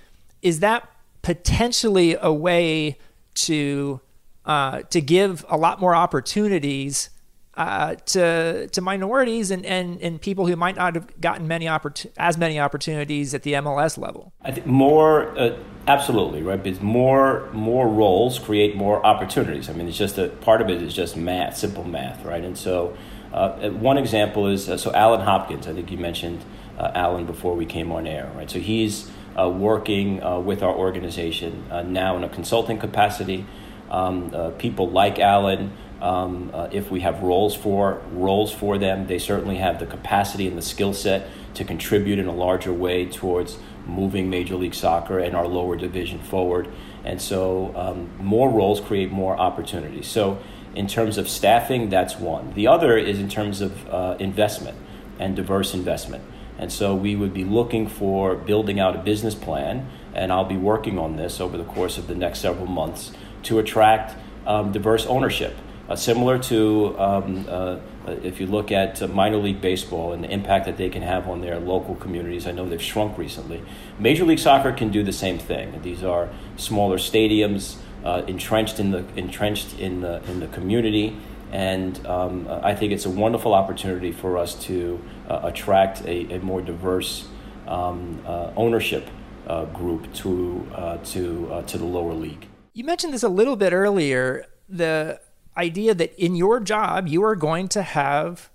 is 0.41 0.59
that 0.59 0.89
potentially 1.21 2.15
a 2.19 2.31
way 2.31 2.97
to 3.33 4.01
uh, 4.45 4.81
to 4.83 5.01
give 5.01 5.45
a 5.49 5.57
lot 5.57 5.79
more 5.79 5.93
opportunities 5.93 7.09
uh, 7.57 7.95
to 8.05 8.67
to 8.67 8.81
minorities 8.81 9.51
and, 9.51 9.65
and, 9.65 9.99
and 10.01 10.21
people 10.21 10.45
who 10.45 10.55
might 10.55 10.75
not 10.75 10.95
have 10.95 11.19
gotten 11.19 11.47
many 11.47 11.65
oppor- 11.65 12.09
as 12.15 12.37
many 12.37 12.59
opportunities 12.59 13.33
at 13.33 13.43
the 13.43 13.53
MLS 13.53 13.97
level? 13.97 14.31
I 14.43 14.51
think 14.51 14.67
more, 14.67 15.37
uh, 15.37 15.57
absolutely 15.87 16.43
right. 16.43 16.61
Because 16.61 16.79
more 16.81 17.49
more 17.51 17.89
roles 17.89 18.39
create 18.39 18.75
more 18.75 19.05
opportunities. 19.05 19.69
I 19.69 19.73
mean, 19.73 19.87
it's 19.87 19.97
just 19.97 20.17
a 20.17 20.29
part 20.29 20.61
of 20.61 20.69
it 20.69 20.81
is 20.81 20.93
just 20.93 21.17
math, 21.17 21.57
simple 21.57 21.83
math, 21.83 22.23
right? 22.23 22.43
And 22.43 22.57
so, 22.57 22.95
uh, 23.33 23.69
one 23.71 23.97
example 23.97 24.47
is 24.47 24.69
uh, 24.69 24.77
so 24.77 24.93
Alan 24.93 25.21
Hopkins. 25.21 25.67
I 25.67 25.73
think 25.73 25.91
you 25.91 25.97
mentioned 25.97 26.45
uh, 26.77 26.91
Alan 26.93 27.25
before 27.25 27.55
we 27.55 27.65
came 27.65 27.91
on 27.91 28.05
air, 28.05 28.31
right? 28.35 28.49
So 28.49 28.59
he's 28.59 29.09
uh, 29.37 29.49
working 29.49 30.23
uh, 30.23 30.39
with 30.39 30.63
our 30.63 30.73
organization 30.73 31.65
uh, 31.69 31.83
now 31.83 32.17
in 32.17 32.23
a 32.23 32.29
consulting 32.29 32.77
capacity. 32.77 33.45
Um, 33.89 34.31
uh, 34.33 34.49
people 34.51 34.89
like 34.89 35.19
Alan, 35.19 35.71
um, 36.01 36.51
uh, 36.53 36.67
if 36.71 36.91
we 36.91 37.01
have 37.01 37.21
roles 37.21 37.55
for 37.55 38.01
roles 38.11 38.53
for 38.53 38.77
them, 38.77 39.07
they 39.07 39.19
certainly 39.19 39.57
have 39.57 39.79
the 39.79 39.85
capacity 39.85 40.47
and 40.47 40.57
the 40.57 40.61
skill 40.61 40.93
set 40.93 41.27
to 41.53 41.63
contribute 41.63 42.19
in 42.19 42.27
a 42.27 42.33
larger 42.33 42.73
way 42.73 43.05
towards 43.05 43.57
moving 43.85 44.29
Major 44.29 44.55
League 44.55 44.75
Soccer 44.75 45.19
and 45.19 45.35
our 45.35 45.47
lower 45.47 45.75
division 45.75 46.19
forward. 46.19 46.67
And 47.03 47.21
so, 47.21 47.73
um, 47.75 48.09
more 48.19 48.49
roles 48.49 48.81
create 48.81 49.11
more 49.11 49.37
opportunities. 49.37 50.07
So, 50.07 50.39
in 50.75 50.87
terms 50.87 51.17
of 51.17 51.27
staffing, 51.27 51.89
that's 51.89 52.17
one. 52.17 52.53
The 52.53 52.67
other 52.67 52.97
is 52.97 53.19
in 53.19 53.29
terms 53.29 53.61
of 53.61 53.89
uh, 53.89 54.17
investment 54.19 54.77
and 55.19 55.35
diverse 55.35 55.73
investment. 55.73 56.23
And 56.57 56.71
so 56.71 56.95
we 56.95 57.15
would 57.15 57.33
be 57.33 57.43
looking 57.43 57.87
for 57.87 58.35
building 58.35 58.79
out 58.79 58.95
a 58.95 58.99
business 58.99 59.35
plan, 59.35 59.87
and 60.13 60.31
I'll 60.31 60.45
be 60.45 60.57
working 60.57 60.97
on 60.97 61.15
this 61.15 61.39
over 61.39 61.57
the 61.57 61.63
course 61.63 61.97
of 61.97 62.07
the 62.07 62.15
next 62.15 62.39
several 62.39 62.65
months 62.65 63.11
to 63.43 63.59
attract 63.59 64.15
um, 64.45 64.71
diverse 64.71 65.05
ownership. 65.05 65.55
Uh, 65.87 65.95
similar 65.95 66.37
to 66.37 66.99
um, 66.99 67.45
uh, 67.47 67.77
if 68.23 68.39
you 68.39 68.47
look 68.47 68.71
at 68.71 69.09
minor 69.13 69.37
league 69.37 69.61
baseball 69.61 70.13
and 70.13 70.23
the 70.23 70.29
impact 70.29 70.65
that 70.65 70.77
they 70.77 70.89
can 70.89 71.01
have 71.01 71.29
on 71.29 71.41
their 71.41 71.59
local 71.59 71.95
communities, 71.95 72.45
I 72.45 72.51
know 72.51 72.67
they've 72.67 72.81
shrunk 72.81 73.17
recently. 73.17 73.63
Major 73.99 74.25
League 74.25 74.39
Soccer 74.39 74.73
can 74.73 74.91
do 74.91 75.03
the 75.03 75.13
same 75.13 75.37
thing. 75.37 75.81
These 75.81 76.03
are 76.03 76.29
smaller 76.57 76.97
stadiums, 76.97 77.77
uh, 78.03 78.23
entrenched 78.27 78.79
in 78.79 78.91
the 78.91 79.05
entrenched 79.15 79.79
in 79.79 80.01
the 80.01 80.21
in 80.29 80.39
the 80.39 80.47
community 80.47 81.17
and 81.51 82.05
um, 82.05 82.47
I 82.49 82.75
think 82.75 82.91
it's 82.91 83.05
a 83.05 83.09
wonderful 83.09 83.53
opportunity 83.53 84.11
for 84.11 84.37
us 84.37 84.55
to 84.65 85.01
uh, 85.29 85.41
attract 85.43 86.01
a, 86.01 86.35
a, 86.35 86.39
more 86.39 86.61
diverse 86.61 87.27
um, 87.67 88.21
uh, 88.25 88.51
ownership 88.55 89.07
uh, 89.47 89.65
group 89.65 90.13
to 90.15 90.67
uh, 90.75 90.97
to 90.97 91.49
uh, 91.51 91.61
to 91.63 91.77
the 91.77 91.85
lower 91.85 92.13
league. 92.13 92.47
You 92.73 92.83
mentioned 92.83 93.13
this 93.13 93.23
a 93.23 93.29
little 93.29 93.55
bit 93.55 93.73
earlier. 93.73 94.45
The 94.69 95.21
idea 95.55 95.93
that 95.95 96.13
in 96.23 96.35
your 96.35 96.59
job 96.59 97.07
you 97.07 97.23
are 97.23 97.35
going 97.35 97.67
to 97.69 97.81
have 97.81 98.49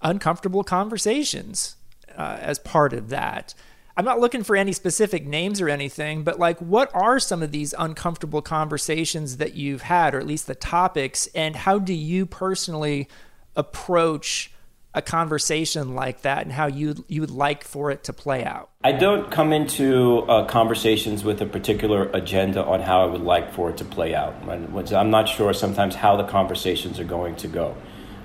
uncomfortable 0.00 0.64
conversations 0.64 1.76
uh, 2.16 2.38
as 2.40 2.58
part 2.58 2.92
of 2.92 3.08
that. 3.10 3.54
I'm 3.96 4.04
not 4.04 4.20
looking 4.20 4.42
for 4.44 4.56
any 4.56 4.72
specific 4.72 5.26
names 5.26 5.60
or 5.60 5.70
anything, 5.70 6.22
but 6.22 6.38
like, 6.38 6.58
what 6.58 6.90
are 6.94 7.18
some 7.18 7.42
of 7.42 7.50
these 7.50 7.74
uncomfortable 7.78 8.42
conversations 8.42 9.38
that 9.38 9.54
you've 9.54 9.82
had, 9.82 10.14
or 10.14 10.18
at 10.18 10.26
least 10.26 10.46
the 10.46 10.54
topics, 10.54 11.28
and 11.34 11.56
how 11.56 11.78
do 11.78 11.94
you 11.94 12.26
personally 12.26 13.08
approach 13.56 14.52
a 14.92 15.00
conversation 15.00 15.94
like 15.94 16.22
that, 16.22 16.42
and 16.42 16.52
how 16.52 16.66
you 16.66 17.06
you 17.08 17.22
would 17.22 17.30
like 17.30 17.64
for 17.64 17.90
it 17.90 18.04
to 18.04 18.12
play 18.12 18.44
out? 18.44 18.68
I 18.84 18.92
don't 18.92 19.30
come 19.30 19.52
into 19.54 20.20
uh, 20.28 20.44
conversations 20.44 21.24
with 21.24 21.40
a 21.40 21.46
particular 21.46 22.10
agenda 22.12 22.62
on 22.64 22.80
how 22.80 23.02
I 23.02 23.06
would 23.06 23.22
like 23.22 23.52
for 23.54 23.70
it 23.70 23.78
to 23.78 23.84
play 23.86 24.14
out. 24.14 24.34
I'm 24.46 25.10
not 25.10 25.26
sure 25.26 25.54
sometimes 25.54 25.94
how 25.94 26.16
the 26.16 26.24
conversations 26.24 27.00
are 27.00 27.04
going 27.04 27.36
to 27.36 27.48
go. 27.48 27.74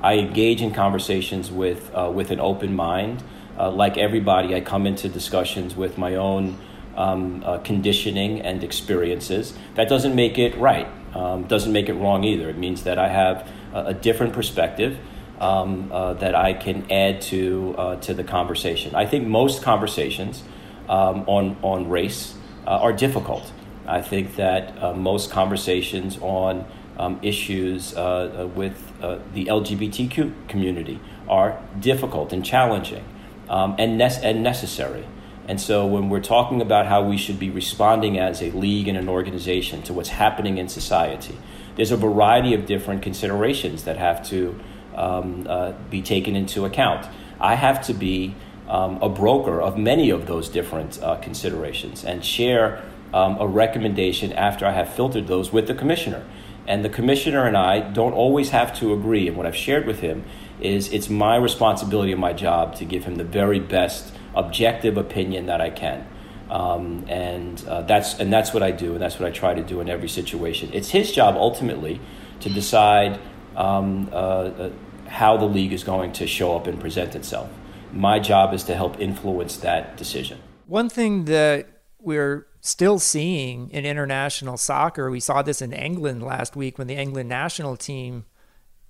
I 0.01 0.15
engage 0.15 0.61
in 0.61 0.73
conversations 0.73 1.49
with 1.49 1.89
uh, 1.95 2.11
with 2.13 2.29
an 2.31 2.41
open 2.41 2.75
mind 2.75 3.23
uh, 3.57 3.71
like 3.71 3.97
everybody, 3.97 4.55
I 4.55 4.61
come 4.61 4.87
into 4.87 5.09
discussions 5.09 5.75
with 5.75 5.97
my 5.97 6.15
own 6.15 6.57
um, 6.95 7.43
uh, 7.45 7.57
conditioning 7.59 8.41
and 8.41 8.63
experiences. 8.63 9.53
That 9.75 9.89
doesn't 9.89 10.15
make 10.15 10.37
it 10.37 10.57
right, 10.57 10.87
um, 11.15 11.43
doesn't 11.43 11.71
make 11.71 11.89
it 11.89 11.93
wrong 11.93 12.23
either. 12.23 12.49
It 12.49 12.57
means 12.57 12.83
that 12.83 12.97
I 12.97 13.09
have 13.09 13.47
a, 13.73 13.87
a 13.87 13.93
different 13.93 14.33
perspective. 14.33 14.97
Um, 15.39 15.91
uh, 15.91 16.13
that 16.13 16.35
I 16.35 16.53
can 16.53 16.85
add 16.91 17.19
to 17.33 17.73
uh, 17.75 17.95
to 18.01 18.13
the 18.13 18.23
conversation. 18.23 18.93
I 18.93 19.07
think 19.07 19.25
most 19.27 19.63
conversations 19.63 20.43
um, 20.87 21.23
on 21.25 21.57
on 21.63 21.89
race 21.89 22.35
uh, 22.67 22.77
are 22.77 22.93
difficult. 22.93 23.51
I 23.87 24.03
think 24.03 24.35
that 24.35 24.95
most 24.95 25.31
conversations 25.31 26.19
on 26.21 26.63
um, 26.99 27.17
issues 27.23 27.95
uh 27.95 28.47
with 28.53 28.93
uh, 29.01 29.17
the 29.33 29.45
LGBTQ 29.45 30.47
community 30.47 30.99
are 31.27 31.59
difficult 31.79 32.33
and 32.33 32.45
challenging 32.45 33.03
um, 33.51 33.75
and, 33.77 33.97
ne- 33.97 34.19
and 34.23 34.41
necessary. 34.41 35.05
And 35.47 35.59
so, 35.59 35.85
when 35.85 36.09
we're 36.09 36.21
talking 36.21 36.61
about 36.61 36.85
how 36.87 37.03
we 37.03 37.17
should 37.17 37.37
be 37.37 37.49
responding 37.49 38.17
as 38.17 38.41
a 38.41 38.49
league 38.51 38.87
and 38.87 38.97
an 38.97 39.09
organization 39.09 39.81
to 39.83 39.93
what's 39.93 40.09
happening 40.09 40.57
in 40.57 40.69
society, 40.69 41.37
there's 41.75 41.91
a 41.91 41.97
variety 41.97 42.53
of 42.53 42.65
different 42.65 43.01
considerations 43.01 43.83
that 43.83 43.97
have 43.97 44.27
to 44.29 44.57
um, 44.95 45.45
uh, 45.49 45.73
be 45.89 46.01
taken 46.01 46.35
into 46.35 46.63
account. 46.63 47.07
I 47.39 47.55
have 47.55 47.85
to 47.87 47.93
be 47.93 48.35
um, 48.69 49.01
a 49.01 49.09
broker 49.09 49.61
of 49.61 49.77
many 49.77 50.09
of 50.09 50.27
those 50.27 50.47
different 50.47 51.01
uh, 51.01 51.17
considerations 51.17 52.05
and 52.05 52.23
share 52.23 52.83
um, 53.13 53.37
a 53.39 53.47
recommendation 53.47 54.31
after 54.31 54.65
I 54.65 54.71
have 54.71 54.93
filtered 54.93 55.27
those 55.27 55.51
with 55.51 55.67
the 55.67 55.75
commissioner. 55.75 56.23
And 56.67 56.85
the 56.85 56.89
commissioner 56.89 57.45
and 57.45 57.57
I 57.57 57.79
don't 57.79 58.13
always 58.13 58.51
have 58.51 58.77
to 58.79 58.93
agree. 58.93 59.27
And 59.27 59.35
what 59.35 59.45
I've 59.45 59.55
shared 59.55 59.85
with 59.85 59.99
him 59.99 60.23
is 60.61 60.91
it's 60.93 61.09
my 61.09 61.35
responsibility 61.35 62.11
and 62.11 62.21
my 62.21 62.33
job 62.33 62.75
to 62.75 62.85
give 62.85 63.05
him 63.05 63.15
the 63.15 63.23
very 63.23 63.59
best 63.59 64.13
objective 64.35 64.97
opinion 64.97 65.45
that 65.47 65.61
I 65.61 65.69
can. 65.69 66.07
Um, 66.49 67.05
and 67.07 67.63
uh, 67.67 67.83
that's 67.83 68.19
and 68.19 68.31
that's 68.31 68.53
what 68.53 68.61
I 68.61 68.71
do, 68.71 68.93
and 68.93 69.01
that's 69.01 69.19
what 69.19 69.27
I 69.27 69.31
try 69.31 69.53
to 69.53 69.63
do 69.63 69.79
in 69.79 69.89
every 69.89 70.09
situation. 70.09 70.69
It's 70.73 70.89
his 70.89 71.11
job 71.11 71.35
ultimately 71.35 72.01
to 72.41 72.49
decide 72.49 73.19
um, 73.55 74.09
uh, 74.11 74.15
uh, 74.15 74.71
how 75.07 75.37
the 75.37 75.45
league 75.45 75.71
is 75.71 75.83
going 75.83 76.11
to 76.13 76.27
show 76.27 76.55
up 76.55 76.67
and 76.67 76.79
present 76.79 77.15
itself. 77.15 77.49
My 77.93 78.19
job 78.19 78.53
is 78.53 78.63
to 78.65 78.75
help 78.75 78.99
influence 78.99 79.57
that 79.57 79.95
decision. 79.95 80.39
One 80.65 80.89
thing 80.89 81.25
that 81.25 81.67
we're 81.99 82.47
still 82.61 82.99
seeing 82.99 83.69
in 83.69 83.85
international 83.85 84.57
soccer. 84.57 85.09
We 85.09 85.19
saw 85.19 85.41
this 85.41 85.61
in 85.61 85.73
England 85.73 86.23
last 86.23 86.55
week 86.55 86.77
when 86.77 86.87
the 86.87 86.95
England 86.95 87.27
national 87.27 87.75
team 87.75 88.25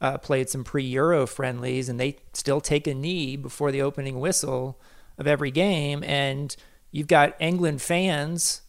uh, 0.01 0.17
played 0.17 0.49
some 0.49 0.63
pre 0.63 0.83
Euro 0.83 1.27
friendlies 1.27 1.87
and 1.87 1.99
they 1.99 2.17
still 2.33 2.59
take 2.59 2.87
a 2.87 2.93
knee 2.93 3.35
before 3.37 3.71
the 3.71 3.81
opening 3.81 4.19
whistle 4.19 4.81
of 5.17 5.27
every 5.27 5.51
game. 5.51 6.03
And 6.03 6.53
you've 6.91 7.07
got 7.07 7.35
England 7.39 7.81
fans, 7.81 8.61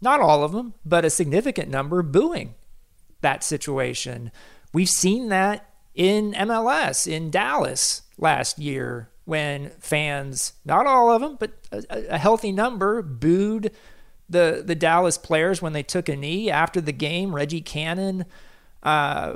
not 0.00 0.20
all 0.20 0.44
of 0.44 0.52
them, 0.52 0.74
but 0.84 1.04
a 1.04 1.10
significant 1.10 1.68
number, 1.68 2.02
booing 2.02 2.54
that 3.20 3.42
situation. 3.42 4.30
We've 4.72 4.88
seen 4.88 5.28
that 5.30 5.68
in 5.94 6.32
MLS 6.32 7.10
in 7.10 7.30
Dallas 7.30 8.02
last 8.16 8.58
year 8.58 9.10
when 9.24 9.70
fans, 9.80 10.52
not 10.64 10.86
all 10.86 11.10
of 11.10 11.20
them, 11.20 11.36
but 11.40 11.52
a, 11.72 12.14
a 12.14 12.18
healthy 12.18 12.52
number, 12.52 13.02
booed 13.02 13.72
the 14.28 14.62
the 14.64 14.74
Dallas 14.74 15.18
players 15.18 15.62
when 15.62 15.72
they 15.72 15.82
took 15.82 16.08
a 16.08 16.16
knee 16.16 16.50
after 16.50 16.80
the 16.80 16.92
game. 16.92 17.34
Reggie 17.34 17.60
Cannon 17.60 18.24
uh, 18.82 19.34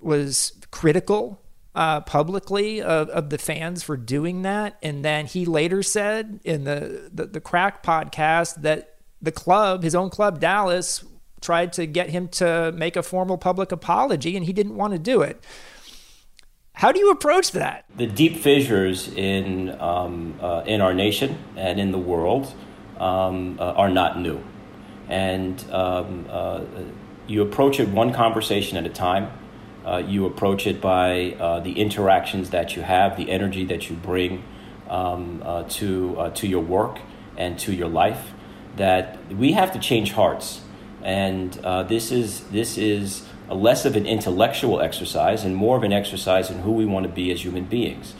was 0.00 0.52
critical 0.72 1.40
uh, 1.76 2.00
publicly 2.00 2.82
of, 2.82 3.08
of 3.10 3.30
the 3.30 3.38
fans 3.38 3.84
for 3.84 3.96
doing 3.96 4.42
that, 4.42 4.76
and 4.82 5.04
then 5.04 5.26
he 5.26 5.46
later 5.46 5.84
said 5.84 6.40
in 6.44 6.64
the, 6.64 7.08
the 7.14 7.26
the 7.26 7.40
Crack 7.40 7.84
podcast 7.84 8.62
that 8.62 8.96
the 9.22 9.32
club, 9.32 9.84
his 9.84 9.94
own 9.94 10.10
club, 10.10 10.40
Dallas, 10.40 11.04
tried 11.40 11.72
to 11.74 11.86
get 11.86 12.10
him 12.10 12.28
to 12.28 12.72
make 12.72 12.96
a 12.96 13.02
formal 13.02 13.38
public 13.38 13.70
apology, 13.70 14.36
and 14.36 14.44
he 14.44 14.52
didn't 14.52 14.76
want 14.76 14.92
to 14.92 14.98
do 14.98 15.22
it. 15.22 15.44
How 16.74 16.90
do 16.90 16.98
you 16.98 17.10
approach 17.10 17.52
that? 17.52 17.84
The 17.96 18.06
deep 18.06 18.38
fissures 18.38 19.08
in 19.08 19.78
um, 19.80 20.38
uh, 20.40 20.64
in 20.66 20.80
our 20.80 20.94
nation 20.94 21.38
and 21.56 21.78
in 21.78 21.92
the 21.92 21.98
world 21.98 22.52
um, 22.98 23.58
uh, 23.60 23.72
are 23.72 23.90
not 23.90 24.18
new. 24.18 24.42
And 25.08 25.62
um, 25.70 26.26
uh, 26.30 26.62
you 27.26 27.42
approach 27.42 27.78
it 27.78 27.88
one 27.88 28.12
conversation 28.12 28.78
at 28.78 28.86
a 28.86 28.88
time. 28.88 29.30
Uh, 29.84 29.98
you 29.98 30.26
approach 30.26 30.66
it 30.66 30.80
by 30.80 31.36
uh, 31.40 31.60
the 31.60 31.72
interactions 31.72 32.50
that 32.50 32.76
you 32.76 32.82
have, 32.82 33.16
the 33.16 33.30
energy 33.30 33.64
that 33.64 33.90
you 33.90 33.96
bring 33.96 34.42
um, 34.88 35.42
uh, 35.44 35.64
to, 35.64 36.16
uh, 36.18 36.30
to 36.30 36.46
your 36.46 36.62
work 36.62 36.98
and 37.36 37.58
to 37.58 37.72
your 37.72 37.88
life. 37.88 38.30
That 38.76 39.18
we 39.32 39.52
have 39.52 39.72
to 39.72 39.78
change 39.78 40.12
hearts. 40.12 40.62
And 41.02 41.52
this, 41.88 42.12
is, 42.12 42.44
this 42.44 42.78
is 42.78 43.26
less 43.50 43.84
of 43.84 43.96
an 43.96 44.06
intellectual 44.06 44.80
exercise 44.80 45.44
and 45.44 45.54
more 45.54 45.76
of 45.76 45.82
an 45.82 45.92
exercise 45.92 46.50
in 46.50 46.60
who 46.60 46.72
we 46.72 46.86
want 46.86 47.04
to 47.04 47.12
be 47.12 47.32
as 47.32 47.44
human 47.44 47.64
beings. 47.64 48.14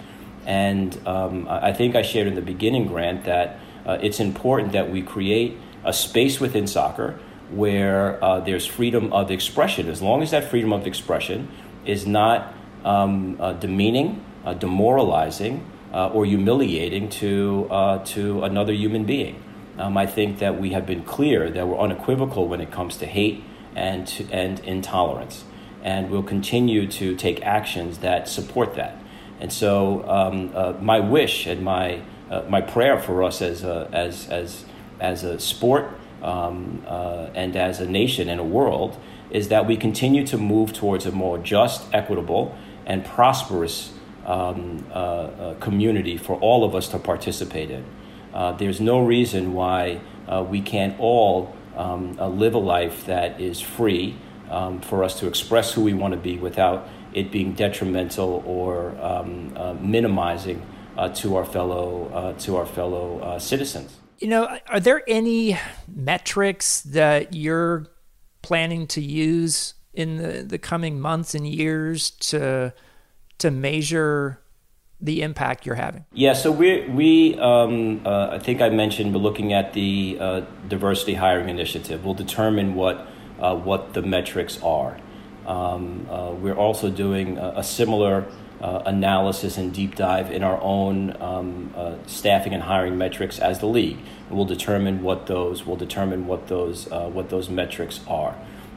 And 0.44 0.98
um, 1.07 1.46
I 1.48 1.72
think 1.72 1.94
I 1.94 2.03
shared 2.03 2.27
in 2.27 2.35
the 2.35 2.42
beginning, 2.42 2.87
Grant, 2.88 3.25
that 3.25 3.59
uh, 3.87 3.98
it's 4.03 4.20
important 4.20 4.72
that 4.72 4.90
we 4.90 5.03
create 5.03 5.57
a 5.85 5.92
space 5.92 6.40
within 6.40 6.66
soccer 6.66 7.18
where 7.53 8.23
uh, 8.23 8.41
there's 8.41 8.67
freedom 8.67 9.12
of 9.12 9.31
expression. 9.31 9.88
As 9.88 10.03
long 10.03 10.23
as 10.23 10.31
that 10.31 10.51
freedom 10.51 10.73
of 10.73 10.87
expression 10.87 11.49
is 11.85 12.07
not 12.07 12.55
um, 12.85 13.37
uh, 13.41 13.53
demeaning, 13.53 14.25
uh, 14.45 14.55
demoralizing, 14.55 15.67
uh, 15.93 16.09
or 16.09 16.25
humiliating 16.25 17.09
to, 17.09 17.69
uh, 17.71 18.05
to 18.05 18.43
another 18.45 18.73
human 18.73 19.05
being. 19.05 19.43
Um, 19.79 19.97
I 19.97 20.07
think 20.07 20.38
that 20.38 20.61
we 20.61 20.71
have 20.71 20.87
been 20.87 21.03
clear 21.05 21.51
that 21.51 21.67
we're 21.67 21.79
unequivocal 21.79 22.49
when 22.49 22.61
it 22.61 22.71
comes 22.71 22.97
to 22.99 23.07
hate 23.07 23.43
and, 23.75 24.07
to, 24.07 24.31
and 24.31 24.61
intolerance. 24.61 25.45
And 25.83 26.11
we'll 26.11 26.23
continue 26.23 26.87
to 26.87 27.17
take 27.17 27.43
actions 27.43 27.99
that 27.99 28.29
support 28.29 28.75
that. 28.75 28.97
And 29.41 29.53
so, 29.53 30.09
um, 30.09 30.85
my 30.85 31.01
wish 31.01 31.47
and 31.47 31.65
my 31.65 32.03
uh, 32.33 32.43
my 32.49 32.62
prayer 32.62 32.99
for 32.99 33.23
us 33.23 33.43
as 33.43 33.62
a, 33.62 33.88
as 33.93 34.27
as 34.29 34.65
as 35.01 35.23
a 35.23 35.38
sport 35.38 35.91
um, 36.23 36.83
uh, 36.87 37.29
and 37.35 37.57
as 37.57 37.81
a 37.81 37.87
nation 37.87 38.29
and 38.29 38.41
a 38.41 38.45
world 38.45 38.99
is 39.31 39.49
that 39.49 39.67
we 39.67 39.77
continue 39.77 40.27
to 40.27 40.39
move 40.39 40.73
towards 40.73 41.07
a 41.07 41.13
more 41.13 41.39
just, 41.39 41.93
equitable, 41.93 42.57
and 42.87 43.05
prosperous 43.05 43.93
um, 44.27 44.87
uh, 44.91 44.95
uh 44.95 45.55
community 45.55 46.17
for 46.17 46.37
all 46.37 46.65
of 46.65 46.75
us 46.75 46.89
to 46.89 46.99
participate 46.99 47.71
in. 47.71 47.85
Uh, 48.33 48.53
there's 48.53 48.81
no 48.81 49.05
reason 49.05 49.53
why 49.53 50.01
uh, 50.29 50.45
we 50.49 50.61
can't 50.61 50.99
all 51.01 51.55
um, 51.77 52.17
live 52.39 52.55
a 52.55 52.59
life 52.59 53.07
that 53.07 53.41
is 53.41 53.61
free 53.61 54.17
um, 54.51 54.81
for 54.81 55.03
us 55.03 55.19
to 55.19 55.27
express 55.27 55.73
who 55.73 55.83
we 55.83 55.93
want 55.93 56.13
to 56.13 56.21
be 56.21 56.39
without 56.39 56.89
it 57.15 57.31
being 57.33 57.53
detrimental 57.55 58.43
or 58.47 58.97
um, 59.01 59.53
minimizing 59.81 60.65
uh, 60.97 61.09
to 61.09 61.37
our 61.37 61.45
fellow 61.45 62.11
uh, 62.13 62.33
to 62.41 62.57
our 62.57 62.67
fellow 62.67 63.19
uh, 63.21 63.39
citizens. 63.39 64.02
You 64.18 64.29
know, 64.29 64.59
are 64.68 64.81
there 64.81 65.03
any 65.09 65.59
metrics 65.88 66.81
that 66.83 67.35
you're 67.35 67.87
planning 68.42 68.87
to 68.88 69.01
use 69.01 69.75
in 69.92 70.16
the, 70.16 70.42
the 70.42 70.59
coming 70.59 71.01
months 71.01 71.35
and 71.35 71.46
years 71.46 72.11
to 72.11 72.72
to 73.38 73.51
measure 73.51 74.40
the 75.01 75.22
impact 75.22 75.66
you're 75.66 75.75
having? 75.75 76.05
Yeah, 76.12 76.33
so 76.33 76.53
we 76.53 76.88
we 76.88 77.38
um, 77.38 78.03
uh, 78.05 78.29
I 78.33 78.38
think 78.38 78.61
I 78.61 78.68
mentioned 78.68 79.14
we're 79.14 79.20
looking 79.20 79.53
at 79.53 79.72
the 79.72 80.16
uh, 80.20 80.40
diversity 80.68 81.14
hiring 81.14 81.48
initiative. 81.48 82.05
We'll 82.05 82.14
determine 82.14 82.75
what 82.75 83.07
uh, 83.40 83.57
what 83.57 83.94
the 83.94 84.03
metrics 84.03 84.62
are. 84.62 84.96
Um, 85.46 86.07
we're 86.40 86.55
also 86.55 86.88
doing 86.88 87.37
a, 87.37 87.55
a 87.57 87.64
similar 87.64 88.27
uh, 88.62 88.83
analysis 88.87 89.59
and 89.59 89.75
deep 89.75 89.96
dive 89.96 90.31
in 90.31 90.42
our 90.42 90.61
own 90.62 91.20
um, 91.20 91.75
uh, 91.77 91.94
staffing 92.07 92.55
and 92.55 92.62
hiring 92.62 92.96
metrics 92.96 93.38
as 93.38 93.59
the 93.59 93.66
league. 93.66 93.98
And 94.29 94.37
we'll 94.37 94.46
determine 94.46 95.03
what 95.03 95.27
those 95.27 95.66
will 95.66 95.77
determine 95.77 96.27
what 96.27 96.46
those 96.48 96.90
uh, 96.90 97.09
what 97.09 97.29
those 97.29 97.51
metrics 97.51 98.01
are. 98.07 98.37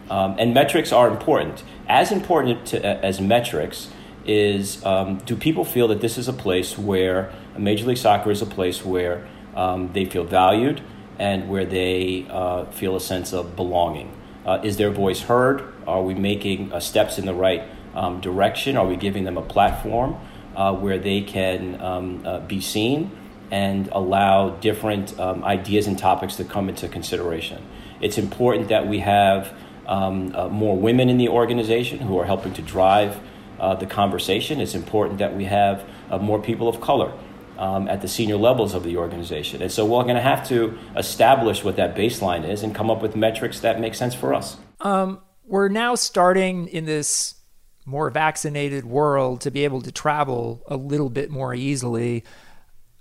Um, 0.09 0.35
and 0.37 0.53
metrics 0.53 0.91
are 0.91 1.07
important. 1.07 1.63
As 1.87 2.11
important 2.11 2.65
to, 2.67 2.85
as 3.05 3.21
metrics 3.21 3.89
is 4.25 4.83
um, 4.85 5.17
do 5.19 5.35
people 5.35 5.63
feel 5.63 5.87
that 5.89 6.01
this 6.01 6.17
is 6.17 6.27
a 6.27 6.33
place 6.33 6.77
where 6.77 7.31
Major 7.57 7.85
League 7.85 7.97
Soccer 7.97 8.31
is 8.31 8.41
a 8.41 8.45
place 8.45 8.83
where 8.83 9.27
um, 9.55 9.91
they 9.93 10.05
feel 10.05 10.23
valued 10.23 10.81
and 11.17 11.47
where 11.47 11.65
they 11.65 12.27
uh, 12.29 12.65
feel 12.65 12.95
a 12.95 12.99
sense 12.99 13.33
of 13.33 13.55
belonging? 13.55 14.11
Uh, 14.45 14.61
is 14.63 14.77
their 14.77 14.91
voice 14.91 15.21
heard? 15.21 15.73
Are 15.87 16.03
we 16.03 16.13
making 16.13 16.71
uh, 16.71 16.79
steps 16.79 17.17
in 17.17 17.25
the 17.25 17.33
right 17.33 17.63
um, 17.95 18.21
direction? 18.21 18.77
Are 18.77 18.85
we 18.85 18.95
giving 18.95 19.23
them 19.23 19.37
a 19.37 19.41
platform 19.41 20.15
uh, 20.55 20.73
where 20.73 20.97
they 20.97 21.21
can 21.21 21.81
um, 21.81 22.25
uh, 22.25 22.39
be 22.39 22.61
seen 22.61 23.11
and 23.51 23.89
allow 23.91 24.49
different 24.49 25.19
um, 25.19 25.43
ideas 25.43 25.87
and 25.87 25.97
topics 25.97 26.35
to 26.37 26.43
come 26.43 26.69
into 26.69 26.87
consideration? 26.87 27.63
It's 28.01 28.17
important 28.17 28.69
that 28.69 28.87
we 28.87 28.99
have 28.99 29.53
um, 29.87 30.35
uh, 30.35 30.49
more 30.49 30.77
women 30.77 31.09
in 31.09 31.17
the 31.17 31.29
organization 31.29 31.99
who 31.99 32.17
are 32.19 32.25
helping 32.25 32.53
to 32.53 32.61
drive 32.61 33.19
uh, 33.59 33.75
the 33.75 33.85
conversation. 33.85 34.59
It's 34.59 34.75
important 34.75 35.19
that 35.19 35.35
we 35.35 35.45
have 35.45 35.87
uh, 36.09 36.17
more 36.17 36.41
people 36.41 36.67
of 36.67 36.81
color 36.81 37.13
um, 37.57 37.87
at 37.87 38.01
the 38.01 38.07
senior 38.07 38.37
levels 38.37 38.73
of 38.73 38.83
the 38.83 38.97
organization. 38.97 39.61
And 39.61 39.71
so 39.71 39.85
we're 39.85 40.03
going 40.03 40.15
to 40.15 40.21
have 40.21 40.47
to 40.49 40.77
establish 40.95 41.63
what 41.63 41.77
that 41.77 41.95
baseline 41.95 42.47
is 42.47 42.63
and 42.63 42.75
come 42.75 42.89
up 42.89 43.01
with 43.01 43.15
metrics 43.15 43.61
that 43.61 43.79
make 43.79 43.95
sense 43.95 44.13
for 44.13 44.33
us. 44.33 44.57
Um, 44.81 45.21
we're 45.45 45.69
now 45.69 45.95
starting 45.95 46.67
in 46.67 46.85
this 46.85 47.35
more 47.85 48.09
vaccinated 48.09 48.85
world 48.85 49.41
to 49.41 49.51
be 49.51 49.63
able 49.63 49.81
to 49.81 49.91
travel 49.91 50.63
a 50.67 50.75
little 50.75 51.09
bit 51.09 51.29
more 51.29 51.53
easily. 51.53 52.23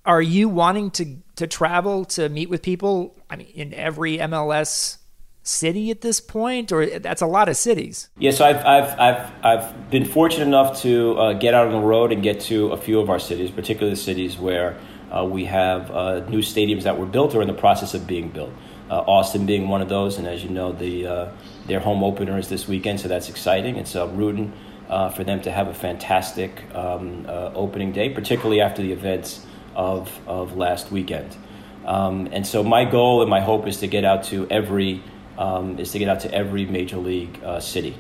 Are 0.05 0.23
you 0.23 0.49
wanting 0.49 0.91
to 0.93 1.17
to 1.37 1.47
travel 1.47 2.05
to 2.05 2.29
meet 2.29 2.51
with 2.51 2.63
people? 2.63 3.17
I 3.31 3.37
mean, 3.37 3.49
in 3.49 3.75
every 3.75 4.19
MLS 4.19 4.99
city 5.45 5.91
at 5.91 6.01
this 6.01 6.21
point, 6.21 6.73
or 6.73 6.87
that's 6.87 7.23
a 7.23 7.27
lot 7.27 7.49
of 7.49 7.57
cities. 7.57 8.09
Yeah, 8.19 8.31
so 8.31 8.47
I've, 8.47 8.65
I've, 8.65 8.99
I've, 8.99 9.45
I've 9.45 9.91
been 9.91 10.07
fortunate 10.07 10.47
enough 10.47 10.81
to 10.83 11.19
uh, 11.19 11.33
get 11.35 11.53
out 11.55 11.67
on 11.67 11.73
the 11.73 11.87
road 11.87 12.13
and 12.13 12.23
get 12.23 12.41
to 12.43 12.73
a 12.73 12.77
few 12.79 12.99
of 12.99 13.11
our 13.11 13.19
cities, 13.19 13.51
particularly 13.51 13.95
the 13.95 14.01
cities 14.01 14.39
where 14.39 14.79
uh, 15.15 15.25
we 15.25 15.45
have 15.45 15.91
uh, 15.91 16.21
new 16.29 16.41
stadiums 16.41 16.83
that 16.85 16.99
were 16.99 17.07
built 17.07 17.35
or 17.35 17.43
in 17.43 17.47
the 17.47 17.55
process 17.55 17.95
of 17.95 18.07
being 18.07 18.31
built. 18.31 18.53
Uh, 18.91 19.01
Austin 19.01 19.47
being 19.47 19.69
one 19.69 19.81
of 19.81 19.89
those, 19.89 20.19
and 20.19 20.27
as 20.27 20.45
you 20.45 20.51
know, 20.51 20.73
the 20.73 21.07
uh, 21.07 21.29
their 21.67 21.81
home 21.81 22.05
opener 22.05 22.39
is 22.39 22.49
this 22.49 22.69
weekend, 22.69 23.01
so 23.01 23.09
that's 23.09 23.31
exciting. 23.31 23.83
So 23.87 24.07
I'm 24.07 24.17
rooting 24.17 24.53
uh, 24.89 25.09
for 25.11 25.25
them 25.25 25.41
to 25.43 25.51
have 25.51 25.69
a 25.69 25.75
fantastic 25.75 26.63
um, 26.75 27.27
opening 27.29 27.93
day, 27.93 28.11
particularly 28.11 28.61
after 28.61 28.83
the 28.83 28.93
events 28.93 29.45
of, 29.75 30.11
of 30.27 30.57
last 30.57 30.91
weekend. 30.91 31.37
Um, 31.85 32.29
and 32.33 32.47
so 32.47 32.63
my 32.63 32.85
goal 32.85 33.21
and 33.21 33.31
my 33.31 33.41
hope 33.41 33.67
is 33.67 33.79
to 33.79 33.87
get 33.87 34.05
out 34.05 34.25
to 34.25 34.47
every 34.51 35.03
um, 35.37 35.79
is 35.79 35.93
to 35.93 35.99
get 35.99 36.09
out 36.09 36.21
to 36.21 36.33
every 36.33 36.65
major 36.65 36.97
league 36.97 37.43
uh, 37.43 37.61
city. 37.61 37.97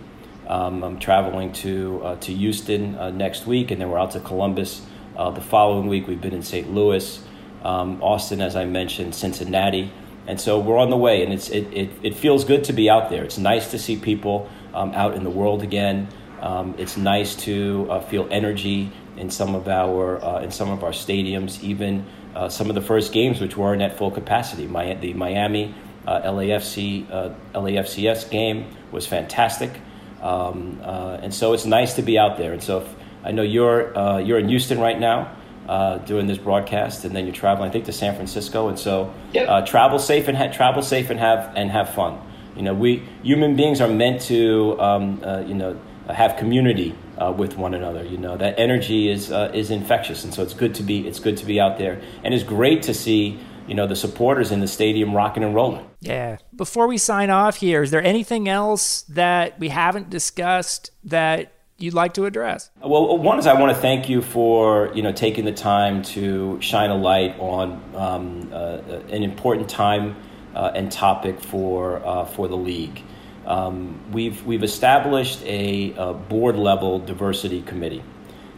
Um, 0.46 0.84
I'm 0.84 0.98
traveling 0.98 1.52
to 1.54 2.00
uh, 2.04 2.16
to 2.16 2.32
Houston 2.32 2.96
uh, 2.96 3.10
next 3.10 3.46
week, 3.46 3.70
and 3.70 3.80
then 3.80 3.90
we're 3.90 3.98
out 3.98 4.12
to 4.12 4.20
Columbus 4.20 4.82
uh, 5.16 5.30
the 5.30 5.40
following 5.40 5.88
week. 5.88 6.06
We've 6.06 6.20
been 6.20 6.34
in 6.34 6.42
St. 6.42 6.72
Louis, 6.72 7.22
um, 7.62 8.02
Austin, 8.02 8.40
as 8.40 8.56
I 8.56 8.64
mentioned, 8.64 9.14
Cincinnati, 9.14 9.90
and 10.26 10.40
so 10.40 10.58
we're 10.58 10.78
on 10.78 10.90
the 10.90 10.96
way. 10.96 11.22
And 11.22 11.32
it's 11.32 11.48
it, 11.48 11.72
it, 11.72 11.90
it 12.02 12.14
feels 12.14 12.44
good 12.44 12.64
to 12.64 12.72
be 12.72 12.88
out 12.88 13.10
there. 13.10 13.24
It's 13.24 13.38
nice 13.38 13.70
to 13.72 13.78
see 13.78 13.96
people 13.96 14.48
um, 14.72 14.92
out 14.92 15.14
in 15.14 15.24
the 15.24 15.30
world 15.30 15.62
again. 15.62 16.08
Um, 16.44 16.74
it's 16.76 16.96
nice 16.96 17.34
to 17.36 17.88
uh, 17.90 18.00
feel 18.00 18.28
energy 18.30 18.92
in 19.16 19.30
some 19.30 19.54
of 19.54 19.66
our 19.66 20.22
uh, 20.22 20.40
in 20.40 20.50
some 20.50 20.70
of 20.70 20.84
our 20.84 20.92
stadiums, 20.92 21.62
even 21.62 22.04
some 22.48 22.68
of 22.68 22.74
the 22.74 22.82
first 22.82 23.12
games 23.12 23.40
which 23.40 23.56
weren't 23.56 23.80
at 23.80 23.96
full 23.96 24.10
capacity. 24.10 24.66
My, 24.66 24.94
the 24.94 25.14
Miami 25.14 25.72
uh, 26.06 26.20
LAFC 26.22 27.10
uh, 27.10 27.30
LAFCS 27.54 28.30
game 28.30 28.66
was 28.92 29.06
fantastic, 29.06 29.70
um, 30.20 30.80
uh, 30.82 31.18
and 31.22 31.32
so 31.32 31.52
it's 31.52 31.64
nice 31.64 31.94
to 31.94 32.02
be 32.02 32.18
out 32.18 32.36
there. 32.36 32.52
And 32.52 32.62
so 32.62 32.82
if, 32.82 32.94
I 33.24 33.32
know 33.32 33.42
you're 33.42 33.96
uh, 33.96 34.18
you're 34.18 34.38
in 34.38 34.48
Houston 34.48 34.80
right 34.80 34.98
now 34.98 35.34
uh, 35.68 35.98
doing 35.98 36.26
this 36.26 36.38
broadcast, 36.38 37.04
and 37.04 37.16
then 37.16 37.24
you're 37.24 37.34
traveling, 37.34 37.70
I 37.70 37.72
think, 37.72 37.86
to 37.86 37.92
San 37.92 38.14
Francisco. 38.14 38.68
And 38.68 38.78
so 38.78 39.14
yep. 39.32 39.48
Uh, 39.48 39.66
travel 39.66 39.98
safe 39.98 40.28
and 40.28 40.36
ha- 40.36 40.52
travel 40.52 40.82
safe 40.82 41.10
and 41.10 41.18
have 41.18 41.52
and 41.56 41.70
have 41.70 41.94
fun. 41.94 42.20
You 42.54 42.62
know, 42.62 42.74
we 42.74 43.02
human 43.22 43.56
beings 43.56 43.80
are 43.80 43.88
meant 43.88 44.20
to 44.22 44.78
um, 44.80 45.22
you 45.48 45.54
know 45.54 45.80
have 46.12 46.36
community 46.36 46.94
uh, 47.18 47.32
with 47.32 47.56
one 47.56 47.74
another. 47.74 48.04
You 48.04 48.18
know 48.18 48.36
that 48.36 48.58
energy 48.58 49.10
is 49.10 49.32
uh, 49.32 49.50
is 49.54 49.70
infectious, 49.70 50.24
and 50.24 50.34
so 50.34 50.42
it's 50.42 50.54
good 50.54 50.74
to 50.76 50.82
be 50.82 51.06
it's 51.06 51.20
good 51.20 51.36
to 51.38 51.46
be 51.46 51.60
out 51.60 51.78
there, 51.78 52.00
and 52.22 52.34
it's 52.34 52.44
great 52.44 52.82
to 52.82 52.94
see 52.94 53.38
you 53.66 53.74
know 53.74 53.86
the 53.86 53.96
supporters 53.96 54.52
in 54.52 54.60
the 54.60 54.68
stadium 54.68 55.14
rocking 55.14 55.42
and 55.42 55.54
rolling. 55.54 55.88
Yeah. 56.00 56.38
Before 56.54 56.86
we 56.86 56.98
sign 56.98 57.30
off 57.30 57.56
here, 57.56 57.82
is 57.82 57.90
there 57.90 58.02
anything 58.02 58.48
else 58.48 59.02
that 59.02 59.58
we 59.58 59.68
haven't 59.68 60.10
discussed 60.10 60.90
that 61.04 61.52
you'd 61.78 61.94
like 61.94 62.14
to 62.14 62.26
address? 62.26 62.70
Well, 62.82 63.18
one 63.18 63.38
is 63.38 63.46
I 63.46 63.58
want 63.58 63.74
to 63.74 63.80
thank 63.80 64.08
you 64.08 64.22
for 64.22 64.92
you 64.94 65.02
know 65.02 65.12
taking 65.12 65.44
the 65.44 65.52
time 65.52 66.02
to 66.02 66.60
shine 66.60 66.90
a 66.90 66.96
light 66.96 67.38
on 67.38 67.82
um, 67.94 68.50
uh, 68.52 68.78
an 69.08 69.22
important 69.22 69.68
time 69.68 70.16
uh, 70.54 70.72
and 70.74 70.90
topic 70.90 71.40
for 71.40 72.04
uh, 72.04 72.24
for 72.24 72.48
the 72.48 72.56
league. 72.56 73.02
Um, 73.46 74.00
we've 74.12 74.44
we've 74.44 74.62
established 74.62 75.42
a, 75.44 75.94
a 75.96 76.14
board 76.14 76.56
level 76.56 76.98
diversity 76.98 77.62
committee. 77.62 78.02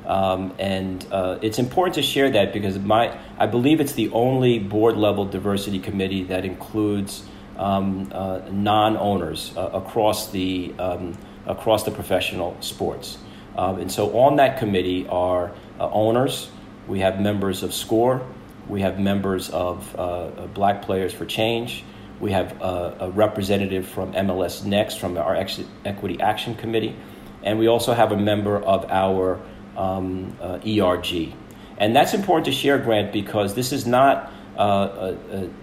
Um, 0.07 0.55
and 0.59 1.05
uh, 1.11 1.39
it's 1.43 1.59
important 1.59 1.97
to 1.97 2.03
share 2.03 2.31
that 2.31 2.53
because 2.53 2.79
my, 2.79 3.19
I 3.39 3.47
believe 3.47 3.81
it's 3.81 3.95
the 3.95 4.09
only 4.11 4.61
board 4.61 4.97
level 4.97 5.25
diversity 5.25 5.81
committee 5.81 6.23
that 6.25 6.45
includes 6.45 7.25
um, 7.57 8.09
uh, 8.13 8.41
non 8.51 8.97
owners 8.97 9.53
uh, 9.57 9.71
across, 9.73 10.31
the, 10.31 10.73
um, 10.79 11.19
across 11.47 11.83
the 11.83 11.91
professional 11.91 12.57
sports. 12.61 13.19
Um, 13.57 13.81
and 13.81 13.91
so 13.91 14.17
on 14.19 14.37
that 14.37 14.59
committee 14.59 15.09
are 15.09 15.51
uh, 15.81 15.91
owners, 15.91 16.51
we 16.87 17.01
have 17.01 17.21
members 17.21 17.63
of 17.63 17.75
SCORE, 17.75 18.25
we 18.69 18.83
have 18.83 19.01
members 19.01 19.51
of 19.51 19.95
uh, 19.99 20.29
Black 20.55 20.83
Players 20.83 21.13
for 21.13 21.25
Change, 21.25 21.83
we 22.21 22.33
have 22.33 22.53
a 22.63 23.11
representative 23.15 23.87
from 23.87 24.13
MLS 24.13 24.65
Next 24.65 24.99
from 24.99 25.19
our 25.19 25.37
Equity 25.85 26.21
Action 26.21 26.55
Committee, 26.55 26.97
and 27.43 27.59
we 27.59 27.67
also 27.67 27.93
have 27.93 28.13
a 28.13 28.17
member 28.17 28.59
of 28.59 28.85
our 28.91 29.41
um, 29.77 30.37
uh, 30.41 30.59
ERG. 30.67 31.35
And 31.79 31.95
that's 31.95 32.15
important 32.15 32.47
to 32.47 32.53
share, 32.53 32.79
Grant, 32.79 33.13
because 33.13 33.55
this 33.55 33.73
is 33.73 33.87
not 33.87 34.33
uh, 34.57 34.61
uh, 34.61 35.17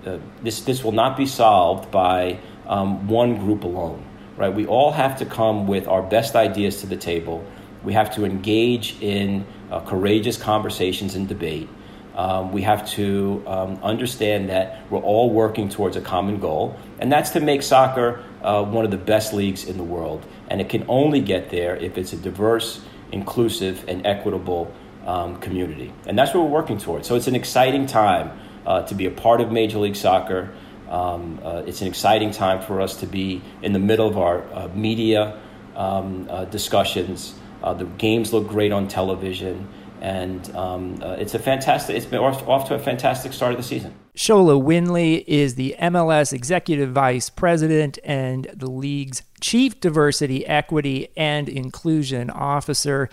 uh, 0.06 0.10
uh, 0.10 0.20
this 0.44 0.62
this 0.62 0.84
will 0.84 0.92
not 0.92 1.18
be 1.18 1.26
solved 1.26 1.90
by 1.90 2.38
um, 2.68 3.08
one 3.08 3.38
group 3.38 3.64
alone, 3.64 4.06
right? 4.38 4.54
We 4.54 4.68
all 4.68 4.92
have 4.92 5.18
to 5.18 5.26
come 5.26 5.66
with 5.66 5.88
our 5.88 6.04
best 6.04 6.36
ideas 6.36 6.82
to 6.82 6.88
the 6.88 6.96
table. 6.96 7.44
We 7.84 7.94
have 7.94 8.14
to 8.16 8.24
engage 8.24 9.02
in 9.02 9.48
uh, 9.72 9.80
courageous 9.80 10.38
conversations 10.38 11.16
and 11.16 11.28
debate. 11.28 11.68
Um, 12.16 12.52
we 12.52 12.62
have 12.62 12.88
to 12.92 13.44
um, 13.48 13.80
understand 13.82 14.50
that 14.50 14.90
we're 14.92 15.00
all 15.00 15.32
working 15.32 15.70
towards 15.70 15.96
a 15.96 16.02
common 16.02 16.40
goal, 16.40 16.78
and 17.00 17.12
that's 17.12 17.32
to 17.32 17.40
make 17.40 17.64
soccer 17.64 18.24
one 18.42 18.86
of 18.86 18.92
the 18.92 18.98
best 18.98 19.34
leagues 19.34 19.66
in 19.66 19.78
the 19.78 19.84
world. 19.84 20.26
And 20.50 20.62
it 20.62 20.70
can 20.70 20.86
only 20.88 21.22
get 21.22 21.50
there 21.50 21.76
if 21.76 21.98
it's 21.98 22.14
a 22.14 22.18
diverse 22.18 22.82
inclusive, 23.14 23.86
and 23.88 24.06
equitable 24.06 24.74
um, 25.06 25.40
community. 25.40 25.94
And 26.06 26.18
that's 26.18 26.34
what 26.34 26.44
we're 26.44 26.50
working 26.50 26.78
towards. 26.78 27.08
So 27.08 27.16
it's 27.16 27.28
an 27.28 27.36
exciting 27.36 27.86
time 27.86 28.38
uh, 28.66 28.82
to 28.84 28.96
be 28.96 29.06
a 29.06 29.12
part 29.12 29.40
of 29.40 29.52
Major 29.52 29.80
League 29.80 29.96
Soccer. 29.96 30.54
Um, 30.90 31.40
uh, 31.44 31.64
it's 31.66 31.82
an 31.82 31.88
exciting 31.88 32.32
time 32.32 32.62
for 32.62 32.82
us 32.82 32.98
to 32.98 33.06
be 33.06 33.42
in 33.62 33.72
the 33.74 33.80
middle 33.80 34.08
of 34.08 34.18
our 34.18 34.44
uh, 34.52 34.68
media 34.74 35.40
um, 35.76 36.28
uh, 36.30 36.46
discussions. 36.46 37.36
Uh, 37.64 37.74
the 37.74 37.86
games 37.86 38.34
look 38.34 38.48
great 38.48 38.72
on 38.72 38.88
television 38.88 39.68
and 40.04 40.54
um, 40.54 41.02
uh, 41.02 41.14
it's 41.14 41.34
a 41.34 41.40
fantastic. 41.40 41.96
It's 41.96 42.06
been 42.06 42.20
off, 42.20 42.46
off, 42.48 42.68
to 42.68 42.76
a 42.76 42.80
fantastic 42.80 43.32
start 43.32 43.54
of 43.54 43.58
the 43.58 43.64
season. 43.64 43.96
Sola 44.16 44.54
Winley 44.56 45.24
is 45.26 45.56
the 45.56 45.76
MLS 45.80 46.34
Executive 46.34 46.92
Vice 46.92 47.30
President 47.30 47.98
and 48.04 48.52
the 48.54 48.70
league's 48.70 49.24
Chief 49.40 49.80
Diversity, 49.80 50.46
Equity, 50.46 51.08
and 51.16 51.48
Inclusion 51.48 52.30
Officer. 52.30 53.10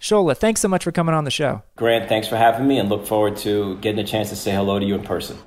Sola, 0.00 0.34
thanks 0.34 0.60
so 0.60 0.66
much 0.66 0.82
for 0.82 0.90
coming 0.90 1.14
on 1.14 1.22
the 1.22 1.30
show. 1.30 1.62
Grant, 1.76 2.08
thanks 2.08 2.26
for 2.26 2.36
having 2.36 2.66
me, 2.66 2.76
and 2.80 2.88
look 2.88 3.06
forward 3.06 3.36
to 3.38 3.78
getting 3.78 4.00
a 4.00 4.06
chance 4.06 4.28
to 4.30 4.36
say 4.36 4.50
hello 4.50 4.80
to 4.80 4.84
you 4.84 4.96
in 4.96 5.04
person. 5.04 5.38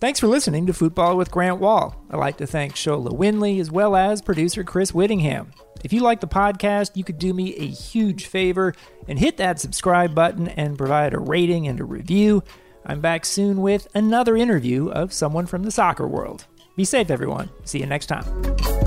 Thanks 0.00 0.20
for 0.20 0.28
listening 0.28 0.66
to 0.66 0.72
Football 0.72 1.16
with 1.16 1.32
Grant 1.32 1.58
Wahl. 1.58 2.04
I'd 2.08 2.18
like 2.18 2.36
to 2.36 2.46
thank 2.46 2.76
Sola 2.76 3.10
Winley 3.10 3.60
as 3.60 3.68
well 3.68 3.96
as 3.96 4.22
producer 4.22 4.62
Chris 4.62 4.94
Whittingham. 4.94 5.50
If 5.82 5.92
you 5.92 6.02
like 6.02 6.20
the 6.20 6.28
podcast, 6.28 6.92
you 6.94 7.02
could 7.02 7.18
do 7.18 7.34
me 7.34 7.56
a 7.56 7.66
huge 7.66 8.26
favor 8.26 8.74
and 9.08 9.18
hit 9.18 9.38
that 9.38 9.58
subscribe 9.58 10.14
button 10.14 10.46
and 10.48 10.78
provide 10.78 11.14
a 11.14 11.18
rating 11.18 11.66
and 11.66 11.80
a 11.80 11.84
review. 11.84 12.44
I'm 12.86 13.00
back 13.00 13.24
soon 13.24 13.60
with 13.60 13.88
another 13.92 14.36
interview 14.36 14.88
of 14.88 15.12
someone 15.12 15.46
from 15.46 15.64
the 15.64 15.72
soccer 15.72 16.06
world. 16.06 16.46
Be 16.76 16.84
safe, 16.84 17.10
everyone. 17.10 17.50
See 17.64 17.80
you 17.80 17.86
next 17.86 18.06
time. 18.06 18.77